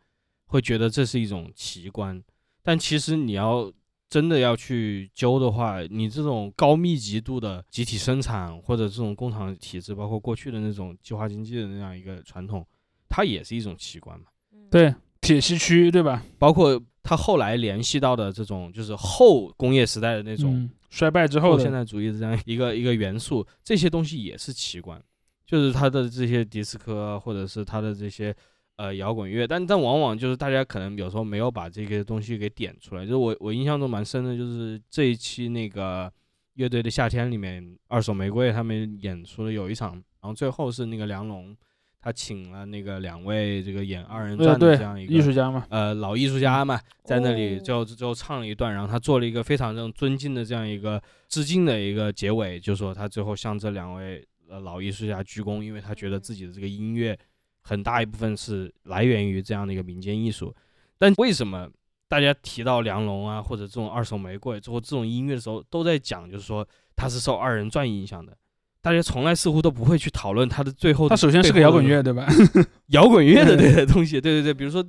[0.46, 2.22] 会觉得这是一种奇观。
[2.62, 3.72] 但其实你要。
[4.14, 12.64] 真的要去揪的话，你这种高密集度的集体生产或者这种工厂体制，包括过去的那种计划经济的那样一个传统，
[13.08, 14.26] 它也是一种奇观嘛。
[14.70, 16.22] 对，铁西区对吧？
[16.38, 25.02] 包括它后来联系到的这种就是后工业时代的那种衰败之后现代主义的这样一个一个元素，这些东西也是奇观，
[25.44, 28.32] 就是它的这些迪斯科啊或者是它的这些
[28.76, 33.02] 呃摇滚乐，但但往往就是大家可能有时候没有把这个东西给点出来。
[33.02, 36.12] 就是我我印象中蛮深的，就是这一期那个
[36.54, 41.56] 乐队的夏天里面，二手玫瑰他们演出了有一场，然后最后是那个梁龙，
[42.00, 57.18] 他请了那个两位这个演二人对转的对这样一个艺术家嘛，呃老艺术家嘛，在那里哦就就唱了一段，然后他做了一个非常这种尊敬的这样一个致敬的一个结尾，就说他最后向这两位呃老艺术家鞠躬，因为他觉得自己的这个音乐
[57.64, 60.54] 很大一部分是来源于这样的一个民间艺术。
[60.96, 61.68] 但为什么
[62.06, 68.36] 大家提到梁龙啊，或者这种二手玫瑰，最后这种音乐的时候，都在讲就是说他是受二人转影响的？
[68.80, 72.28] 大家从来似乎都不会去讨论他的最后的它首先是个摇滚乐，对吧？
[72.88, 74.84] 摇滚乐的对对的东西，对对对，比如说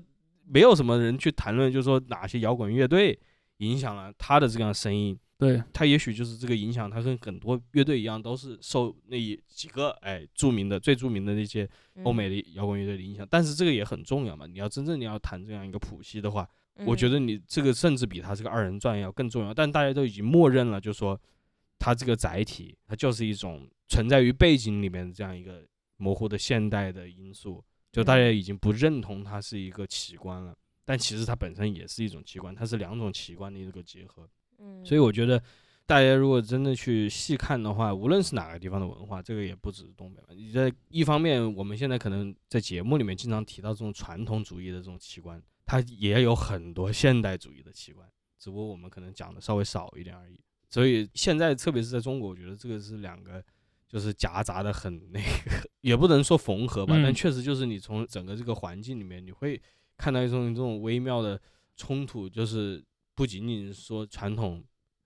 [0.46, 3.18] 没有什么人去谈论，就是说哪些摇滚乐队
[3.58, 9.18] 影响了他的这样的声音，对，他也许就是这个影响，他跟很多乐队一样，都是受那
[9.48, 11.70] 几个哎著名的、最著名的那些
[12.04, 21.20] 欧美的摇滚乐队的影响，但是这个也很重要嘛，你要真正你要谈这样一个谱系的话，嗯，我觉得你这个甚至比他这个二人转要更重要，但大家都已经默认了，就说
[21.78, 25.68] 它这个载体，它就是一种存在于背景里面的这样一个
[25.98, 27.62] 模糊的现代的因素，
[27.92, 30.56] 就大家已经不认同它是一个奇观了。
[30.86, 34.30] 但其实它本身也是一种奇观，它是两种奇观的一个结合。
[34.60, 35.42] 嗯，所以我觉得，
[35.86, 40.30] 大家如果真的去细看的话，无论是哪个地方的文化，这个也不止东北嘛。
[40.36, 48.08] 你在一方面，我们现在可能在节目里面经常提到这种传统主义的这种奇观，它也有很多现代主义的奇观，
[48.40, 50.40] 只不过我们可能讲的稍微少一点而已。
[50.70, 53.42] 所以现在，特别是在中国，我觉得这个是两个，
[53.88, 59.62] 就是夹杂的很那个，也不能说缝合吧，嗯但确实就是你从整个这个环境里面，你会
[59.96, 61.40] 看到一种这种微妙的
[61.78, 62.84] 冲突，就是
[63.16, 64.64] 不仅仅是说传统，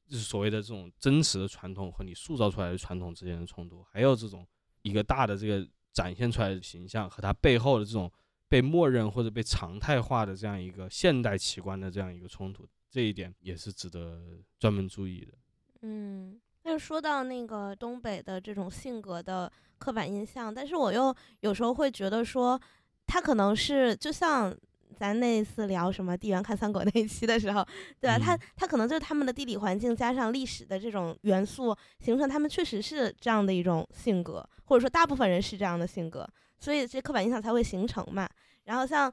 [0.07, 4.45] 就是所谓的这种真实的传统和你塑造出来的传统之间的冲突，还有这种
[4.81, 8.11] 一个大的这个展现出来的形象和它背后的这种
[8.47, 14.19] 被默认或者被常态化的这样一个现代奇观的这样一个冲突，这一点也是值得
[14.57, 15.33] 专门注意的。
[15.81, 22.59] 嗯，那说到那个东北的这种性格的刻板印象，但是我又有时候会觉得说，
[23.05, 24.55] 他可能是就像
[24.99, 27.65] 咱那次聊什么地缘看三国那一期的时候，
[28.01, 28.19] 对吧？
[28.19, 36.27] 他嗯他可能就是他们的地理环境加上历史的这种元素，形成他们确实是这样的一种性格，或者说大部分人是这样的性格，
[36.59, 38.27] 所以这刻板印象才会形成嘛。
[38.65, 39.11] 然后像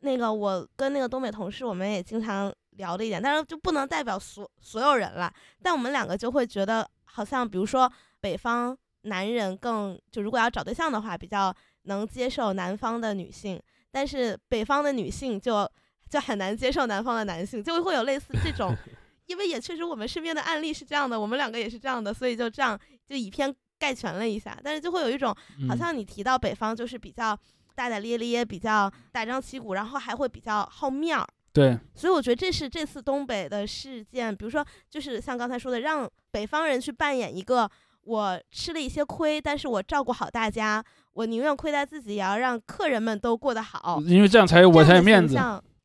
[0.00, 5.32] 那个我跟那个东北同事，我们也经常聊的一点，但是就不能代表所所有人了。
[5.62, 11.54] 但我们两个就会觉得，好像比如说北方男人更就如果要找对象的话，比较
[11.84, 13.60] 能接受南方的女性，
[13.90, 15.68] 但是北方的女性就
[16.08, 18.76] 就很难接受南方的男性，就会有类似这种。
[19.26, 22.76] 因为也确实我们身边的案例是这样的，我们两个也是这样的，所以就这样
[23.08, 24.58] 就以偏概全了一下。
[24.64, 25.32] 但是就会有一种
[25.68, 27.38] 好嗯像你提到北方就是比较
[27.76, 31.24] 大大咧咧，比较大张旗鼓，然后还会比较好面儿。
[31.52, 37.70] 对，所以我觉得这是这次东北的事件，比如说就是像刚才说的，让北方人去扮演一个
[38.02, 45.36] 我吃了一些亏，但是我照顾好大家，我宁愿亏待自己，也要让客人们都过得好，因为这样才有我才有面子。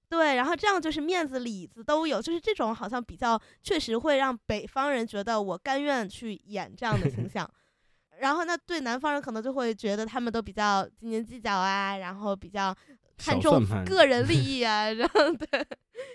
[0.08, 7.50] 对，然后这样就是面子里子都有，就是这种好像比较确实会让北方人觉得我甘愿去演这样的形象，
[8.22, 12.74] 然后那对南方人可能就会觉得他们都比较斤斤计较啊，然后比较
[13.18, 15.66] 看重个人 利益啊，然后对，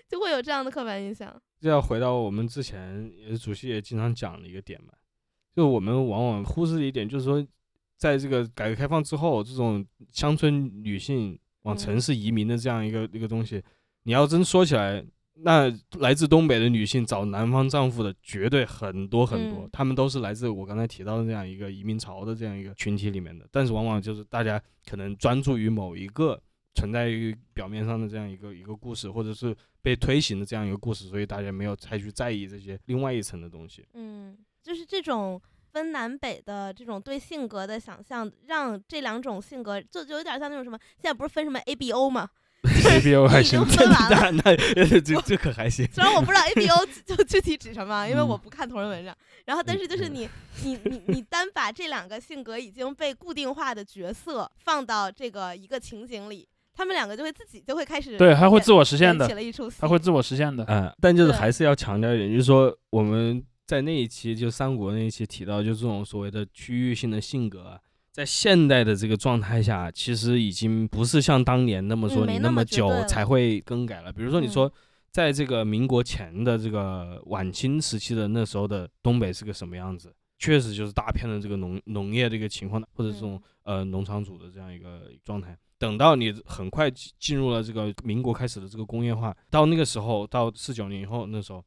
[0.07, 1.39] 就会有这样的刻板印象。
[1.59, 4.93] 这要回到我们之前主席也经常讲的一个点嘛，
[5.53, 7.45] 就我们往往忽视的一点，就是说，
[8.01, 13.61] 在这个改革开放之后，这种乡村女性往城嗯市移民的这样一个、一个东西，
[14.05, 26.41] 你要真说起来，那来自东北的女性找南方丈夫的绝对很多很多，嗯她们都是来自我刚才提到的这样一个移民潮的这样一个群体里面的，但是往往就是大家可能专注于某一个
[26.73, 33.85] 存在于表面上的这样一个一个故事，或者是被推行的这样一个故事，所以大家没有太去在意这些另外一层的东西。
[33.93, 35.39] 嗯，就是这种
[35.71, 42.29] 分南北的这种对性格的想象，让这两种性格就就有点像那种什么，现在不是分什么 A B O 吗？
[42.63, 44.41] A B O 还已经行，分完了。
[44.43, 45.87] 那那这这可还行。
[45.91, 49.15] 虽然我不知道 A B O 就具体指什么，因为嗯我不看同人文章。
[49.45, 50.29] 然后，但是就是嗯你
[50.63, 59.67] 你你你单把这两个性格已经被固定化的角色放到这个一个情景里，他们两个就会自己就会开始对，他会自我实现的起，了一出。
[59.79, 60.63] 他会自我实现的。
[60.67, 67.79] 嗯，但就是还是要强调一点，就是说我们在那一期就三国那一期提到，就这种所谓的区域性的性格啊，
[68.11, 74.11] 在现代的这个状态下，其实已经不是像当年那么说你那么久才会更改了。
[74.11, 74.71] 比如说你说
[75.11, 85.57] 在这个民国前的这个晚清时期的那时候的东北是个什么样子，确实就是大片的这个农农业的一个情况，或者这种呃农场主的这样一个状态。
[85.77, 91.63] 等到你很快进进入了这个民国开始的这个工业化，到那个时候，到四九年以后，那时候，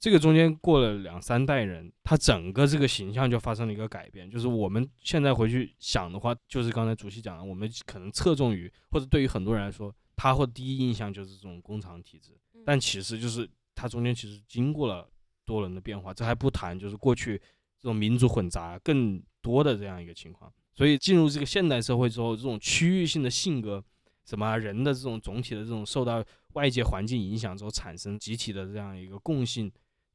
[0.00, 4.30] 这个中间过了两三代人，他整个这个形象就发生了一个改变。
[4.30, 12.32] 就是我们现在回去想的话，就是刚才主席讲的，我们可能侧重于，或者对于很多人来说，他或第一印象就是这种工厂体制，
[12.64, 15.06] 但其实就是它中间其实经过了
[15.44, 16.14] 多轮的变化。
[16.14, 17.36] 这还不谈就是过去
[17.78, 20.50] 这种民族混杂更多的这样一个情况。
[20.74, 23.84] 所以进入这个现代社会之后，这种区域性的性格，
[24.24, 26.24] 什么人的这种总体的这种受到
[26.54, 29.70] 外界环境影响之后产生集体的这样一个共性，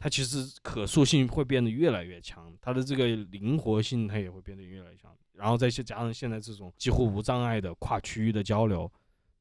[0.05, 5.11] 它其实可塑性会变得越来越强，它的这个灵活性它也会变得越来越强。
[5.33, 8.89] 然后再去加上现在这种几乎无障碍的跨区域的交流，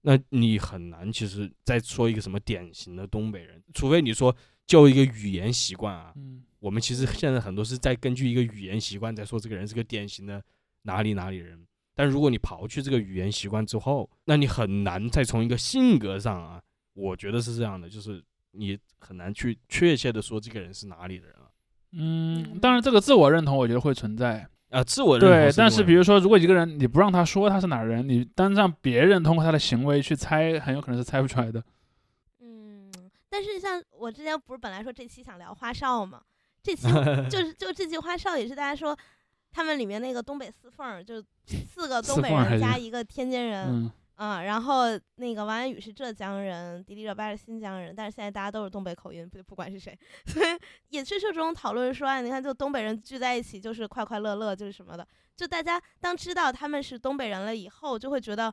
[0.01, 4.35] 那你很难其实再说一个什么典型的东北人，除非你说
[4.67, 10.43] 就一个语言习惯啊，嗯我们其实现在很多是在根据一个语言习惯在说这个人是个典型的
[10.85, 11.63] 哪里哪里人，
[11.95, 16.63] 但如果你刨去这个语言习惯之后，那你很难再从一个性格上啊，
[16.95, 21.51] 我觉得是这样的，就是你很难去确切的说这个人是哪里的人了。
[21.93, 31.63] 嗯，当然这个自我认同我觉得会存在，啊，自我认同对，但是比如说，如果一个人你不让他说他是哪儿人，你单让别人通过他的行为去猜，很有可能是猜不出来的。
[32.41, 32.91] 嗯，
[33.29, 36.21] 但是像我之前不是本来说这期想聊花少嘛，
[36.63, 36.89] 这期
[37.31, 38.97] 就是就这期花少也是大家说
[39.53, 44.85] 他们里面那个东北四凤儿，就四个东北人加一个天津人，嗯，嗯，然后
[45.17, 50.47] 那个王安宇是浙江人，迪丽热巴是新疆人，但是现在大家都是东北口音，不不管是谁， 所以
[50.89, 55.07] 也是这种讨论说，哎，你看就东北人聚在一起就是快快乐乐，就是什么的，
[55.37, 58.53] 就大家当知道他们是东北人了以后，就会觉得。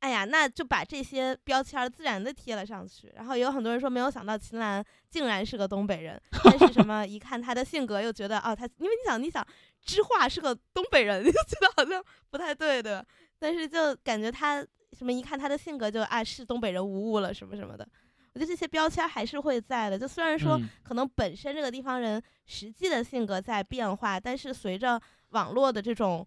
[0.00, 9.46] 哎呀，那就把这些标签自然的贴了上去，然后也有很多人说没有想到秦岚竟然是个东北人，但是什么一看他的性格又觉得哦，他因为你想你想
[9.84, 13.06] 知画是个东北人，就觉得好像不太对的，
[13.38, 14.66] 但是就感觉他
[14.96, 17.88] 什么一看他的性格就啊是东北人无误了什么什么的，
[18.34, 19.98] 我觉得这些标签还是会在的。
[19.98, 26.26] 就虽然说嗯可能本身这个地方人实际的性格在变化，但是随着网络的这种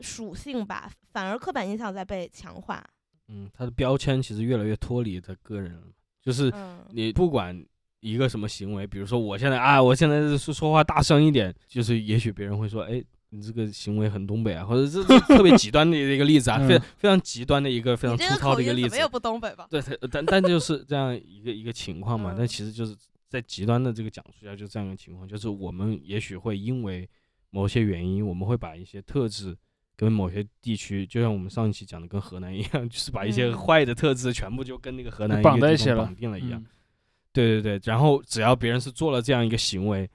[0.00, 2.84] 属性吧，反而刻板印象在被强化。
[3.28, 5.86] 嗯，他的标签其实越来越脱离他个人了，
[6.22, 7.66] 就是嗯，你不管
[8.00, 13.02] 一个什么行为，比如说我现在啊，我现在说说话大声一点，就是也许别人会说，哎，
[13.36, 19.66] 你这个行为很东北啊， 或者这这特别极端的一个例子啊，非嗯非常极端的一个非常粗糙的一个例子口音怎么也，不东北吧？
[19.70, 22.34] 对，它但但就是这样一个一个情况嘛。
[22.36, 22.96] 但嗯其实就是
[23.28, 27.08] 在极端的这个讲述下，就这样一个情况，就是我们也许会因为
[27.50, 29.56] 某些原因，我们会把一些特质
[29.96, 36.60] 跟某些地区，就像我们上一期讲的跟河南一样，就是把一些嗯坏的特质全部就跟那个河南绑在一起了绑定了一样。
[36.60, 36.66] 嗯
[37.32, 40.08] 对对对，然后只要别人是做了这样一个行为，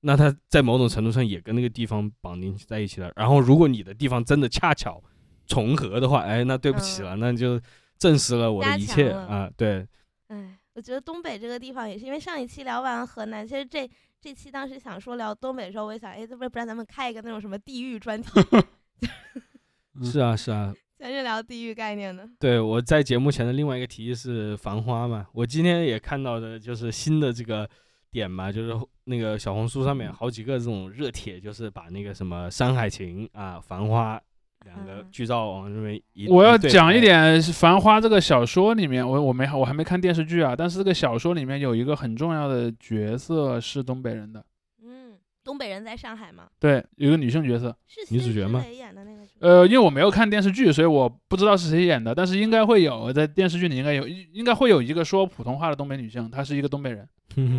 [0.00, 3.12] 那他在某种程度上也跟那个地方绑定在一起了。
[3.16, 5.02] 然后如果你的地方真的恰巧
[5.46, 7.60] 重合的话，哎，那对不起了，那就
[7.98, 9.50] 证实了我的一切啊。
[9.56, 9.86] 对，
[10.28, 13.88] 哎，我觉得东北这个地方也是，因为上一期聊完河南，其实这
[14.20, 18.30] 这期当时想说聊东北的时候，我也想，哎，要不不然咱们开一个那种什么地域专题，
[19.96, 22.28] 嗯是啊是啊，咱是聊地域概念的。
[22.38, 27.68] 对，我在节目前的另外一个提议是《繁花》嘛，我今天也看到的就是新的这个
[28.10, 28.74] 点嘛，就是
[29.04, 34.16] 那个小红书上面好几个这种热帖，就是把那个什么《山海情》啊，《繁花》
[34.64, 44.44] 两个嗯剧照往这边一我要讲一，点，《繁花》这个小说里面，我我没我还没看电视剧啊，但是这个小说里面有一个很重要的角色是东北人的，
[44.82, 46.48] 嗯，东北人在上海吗？
[46.58, 47.74] 对，有个女性角色。
[47.86, 49.18] 是女主角吗蕾演的那个。
[49.40, 57.08] 呃，因为我没有看电视剧，所以我不知道是谁演的，但是应该会有，在电视剧里应该有，应该会有一个说普通话的东北女性，她是一个东北人，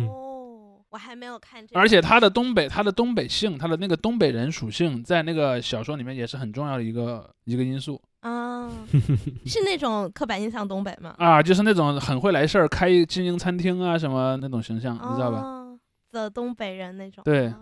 [0.06, 0.28] 哦，
[0.90, 1.80] 我还没有看这个。
[1.80, 8.68] 而且他的东北，他的东北性，他的那个东北人属性，在那个小说里面也是很重要的一个一个因素啊，
[9.46, 11.14] 是那种刻板印象东北吗？
[11.18, 15.38] 啊，就是那种很会来事儿，开经营餐厅啊什么那种形象，你知道吧？
[15.38, 15.78] 哦，
[16.12, 17.24] 的东北人那种。
[17.24, 17.54] 对哦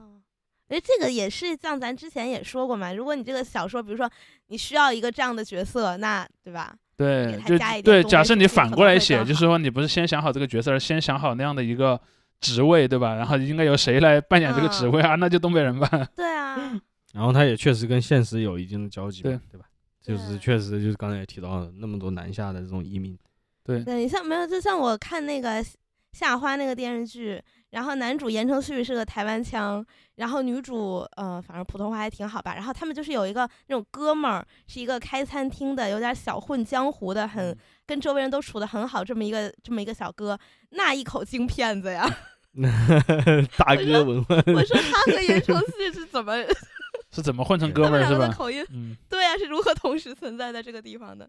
[0.68, 4.10] 哎，这个也是像咱之前也说过嘛，如果你这个小说，比如说
[4.48, 6.74] 你需要一个这样的角色，那对吧？
[6.94, 11.98] 对就对，假设你反过来写，就是说你不是先想好这个角色，而先想好那样的一个
[12.40, 13.14] 职位，对吧？
[13.14, 15.14] 然后应该由谁来扮演这个职嗯位啊？
[15.16, 15.88] 那就东北人吧。
[16.14, 16.56] 对啊，
[17.12, 19.66] 然后他也确实跟现实有一定的交集嘛，对对吧？
[20.02, 23.18] 就是确实就是刚才也提到了那么多南下的这种移民，
[23.64, 25.62] 对，对，像没有，就像我看那个
[26.12, 29.84] 夏花那个电视剧，然后男主言承旭是个台湾腔，
[30.16, 32.54] 然后女主呃反正普通话还挺好吧。
[32.54, 40.38] 然后他们就是有一个那种哥们儿，是一个开餐厅的，有点小混江湖的，很跟周围人都处的很好，这么一个这么一个小哥，
[40.70, 42.08] 那一口京片子呀！
[43.56, 46.34] 大哥文化，我说他和言承 旭是怎么
[47.12, 48.26] 是怎么混成哥他们两们儿是吧？
[48.26, 48.64] 个的口音？
[48.72, 51.28] 嗯，对啊，是如何同时存在在这个地方的？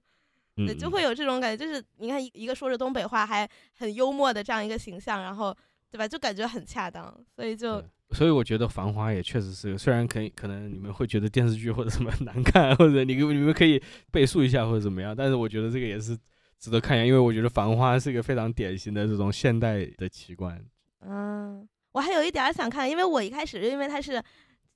[0.56, 3.48] 对，嗯就会有这种感觉，就是你看一一个说着东北话还
[3.78, 5.56] 很幽默的这样一个形象，然后
[5.92, 16.18] 对吧，就感觉很恰当，所以就所以我觉得《繁花》也确实是，虽然可以可能你们会觉得电视剧或者什么难看，或者你你们可以背述一下或者怎么样，但是我觉得这个也是
[16.60, 20.64] 值得看一下，因为我觉得《繁花》是一个非常典型的这种现代的奇观。
[21.02, 24.22] 嗯，我还有一点儿想看，因为我一开始因为它是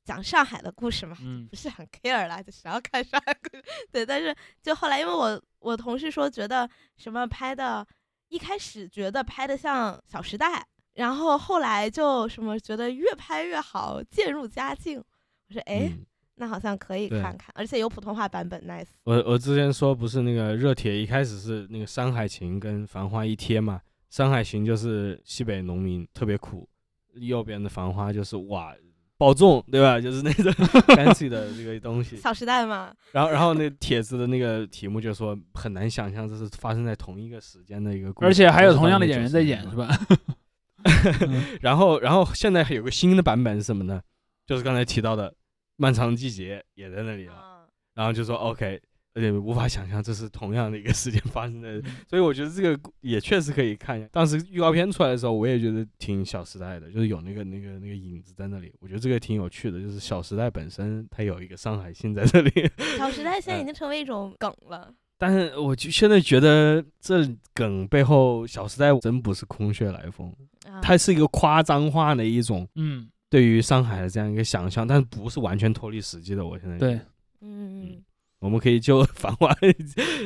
[0.03, 3.64] 讲上海的故事嘛，嗯不是很 care 啦，就谁要看上海故事？
[3.91, 7.85] 对，但是就后来因为我我同事说觉得什么拍的，
[8.30, 10.60] 一开始觉得拍的像《小时代》，
[10.95, 14.99] 然后后来就什么觉得越拍越好，渐入佳境。
[14.99, 16.06] 我说哎，嗯
[16.36, 18.88] 那好像可以对看看，而且有普通话版本，nice。
[19.03, 23.80] 我我之前说不是那个热帖一开始是那个《山海情》跟《繁花》一贴嘛，
[24.15, 26.68] 《山海情》就是西北农民特别苦，
[27.14, 28.74] 右边的《繁花》就是哇
[29.15, 30.02] 保重，对吧？
[30.02, 30.52] 就是那种
[30.95, 32.18] fancy 的这个东西。
[32.18, 39.88] 小时代嘛，然后然后那帖子的那个题目就说很难想象这是发生在同一个时间的一个故事，而且还有同样的演员在演，90是吧？
[41.61, 44.01] 然后然后现在还有个新的版本是什么呢？
[44.45, 45.30] 就是刚才提到的
[45.77, 47.34] 《漫长的季节》也在那里了。
[47.38, 47.53] 嗯
[47.95, 48.81] 然后就说 OK，
[49.14, 54.10] 而且无法想象这是同样的一个时间发生的，嗯 所以我觉得这个也确实可以看一下。
[54.11, 59.80] 当时预告片出来的时候，我也觉得挺《小时代》的，就是有那个那个那个影子在那里，我觉得这个挺有趣的。
[59.80, 62.51] 就是《小时代》本身它有一个上海性在这里，
[62.97, 64.91] 小时代现在已嗯经成为一种梗了。
[65.25, 70.29] 但是我就现在觉得这梗背后，《小时代》真不是空穴来风，
[70.67, 76.45] 啊它是一个夸张化的一种嗯，对于上海的这样一个想象，但是不是完全脱离实际的。
[76.45, 76.99] 我现在对，
[77.39, 78.03] 嗯，
[78.39, 79.55] 我们可以就繁华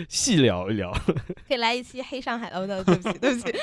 [0.10, 0.92] 细聊一聊。
[1.48, 3.56] 可以来一期黑上海的，哦对 对不起，对不起。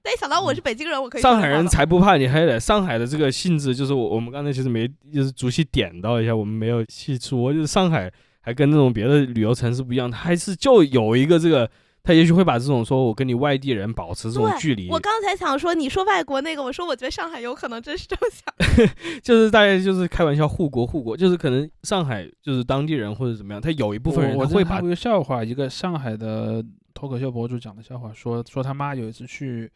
[0.00, 2.60] 但一想到我是北京人，我可以上海人才不怕你黑的。
[2.60, 8.08] 上海的这个性质，就是我我们刚才其实没就是逐细点到一下，我们没有细说，就是上海
[8.40, 11.70] 还跟那种别的旅游城市不一样，它还是就有一个这个，
[12.02, 18.88] 他也许会把这种说我跟你外地人保持这种距离，我刚才想说，你说外国那个，我说我觉得上海有可能真是这么想。
[19.22, 26.64] 就是大家就是开玩笑护国护国，就是可能上海就是当地人或者怎么样，他有一部分人会把之前看过一个笑话，一个上海的
[26.94, 29.70] 脱口秀博主讲的笑话，说说他妈有一次去，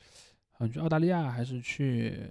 [0.53, 2.31] 好像去澳大利亚还是去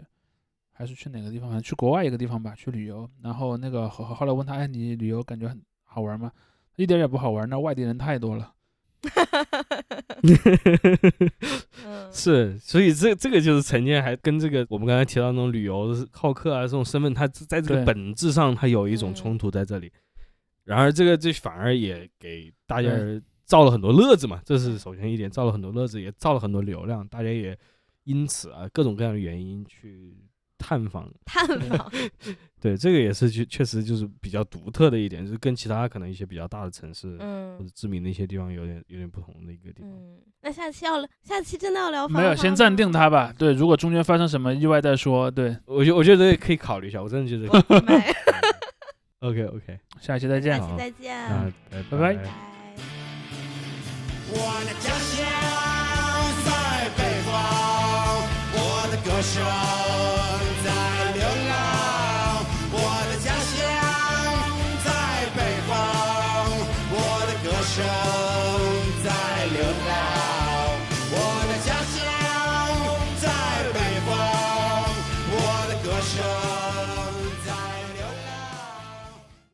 [0.71, 3.07] 还是去哪个地方，反正去国外一个地方吧，去旅游。
[3.21, 5.61] 然后那个后后来问他，哎，你旅游感觉很
[5.93, 6.31] 好玩吗？
[6.75, 8.53] 一点也不好玩，那外地人太多了。
[11.85, 19.91] 嗯，是，所以这这个就是陈建还跟这个我们刚才提到那种旅游好客啊这种身份，它在这个本质上它有一种嗯冲突在这里。
[20.63, 22.89] 然而这个这反而也给大家
[23.43, 27.57] 造了很多乐子嘛，这是首先一点，造了很多乐子，也造了很多流量，大家也
[28.05, 30.15] 因此啊各种各样的原因去
[30.63, 31.11] 探访。
[31.25, 31.91] 探访，
[32.61, 39.91] 对，这个也是确确实就是比较独特的一点，就是跟其他可能一些比较大的城市嗯或嗯者知名的一些地方有点有点不同的一个地方。
[39.91, 43.33] 嗯，那下期要下期真的要聊没有，先暂定它吧。
[43.37, 45.29] 对，如果中间发生什么意外再说。
[45.29, 47.47] 对，我觉我觉得可以考虑一下，我真的觉得
[49.19, 50.65] OK OK， 下期再见下。
[50.65, 52.29] 期再见，啊拜拜拜拜。
[54.35, 55.19] 我的家乡
[56.45, 57.31] 在北方，
[58.55, 58.57] 我
[58.89, 59.43] 的歌声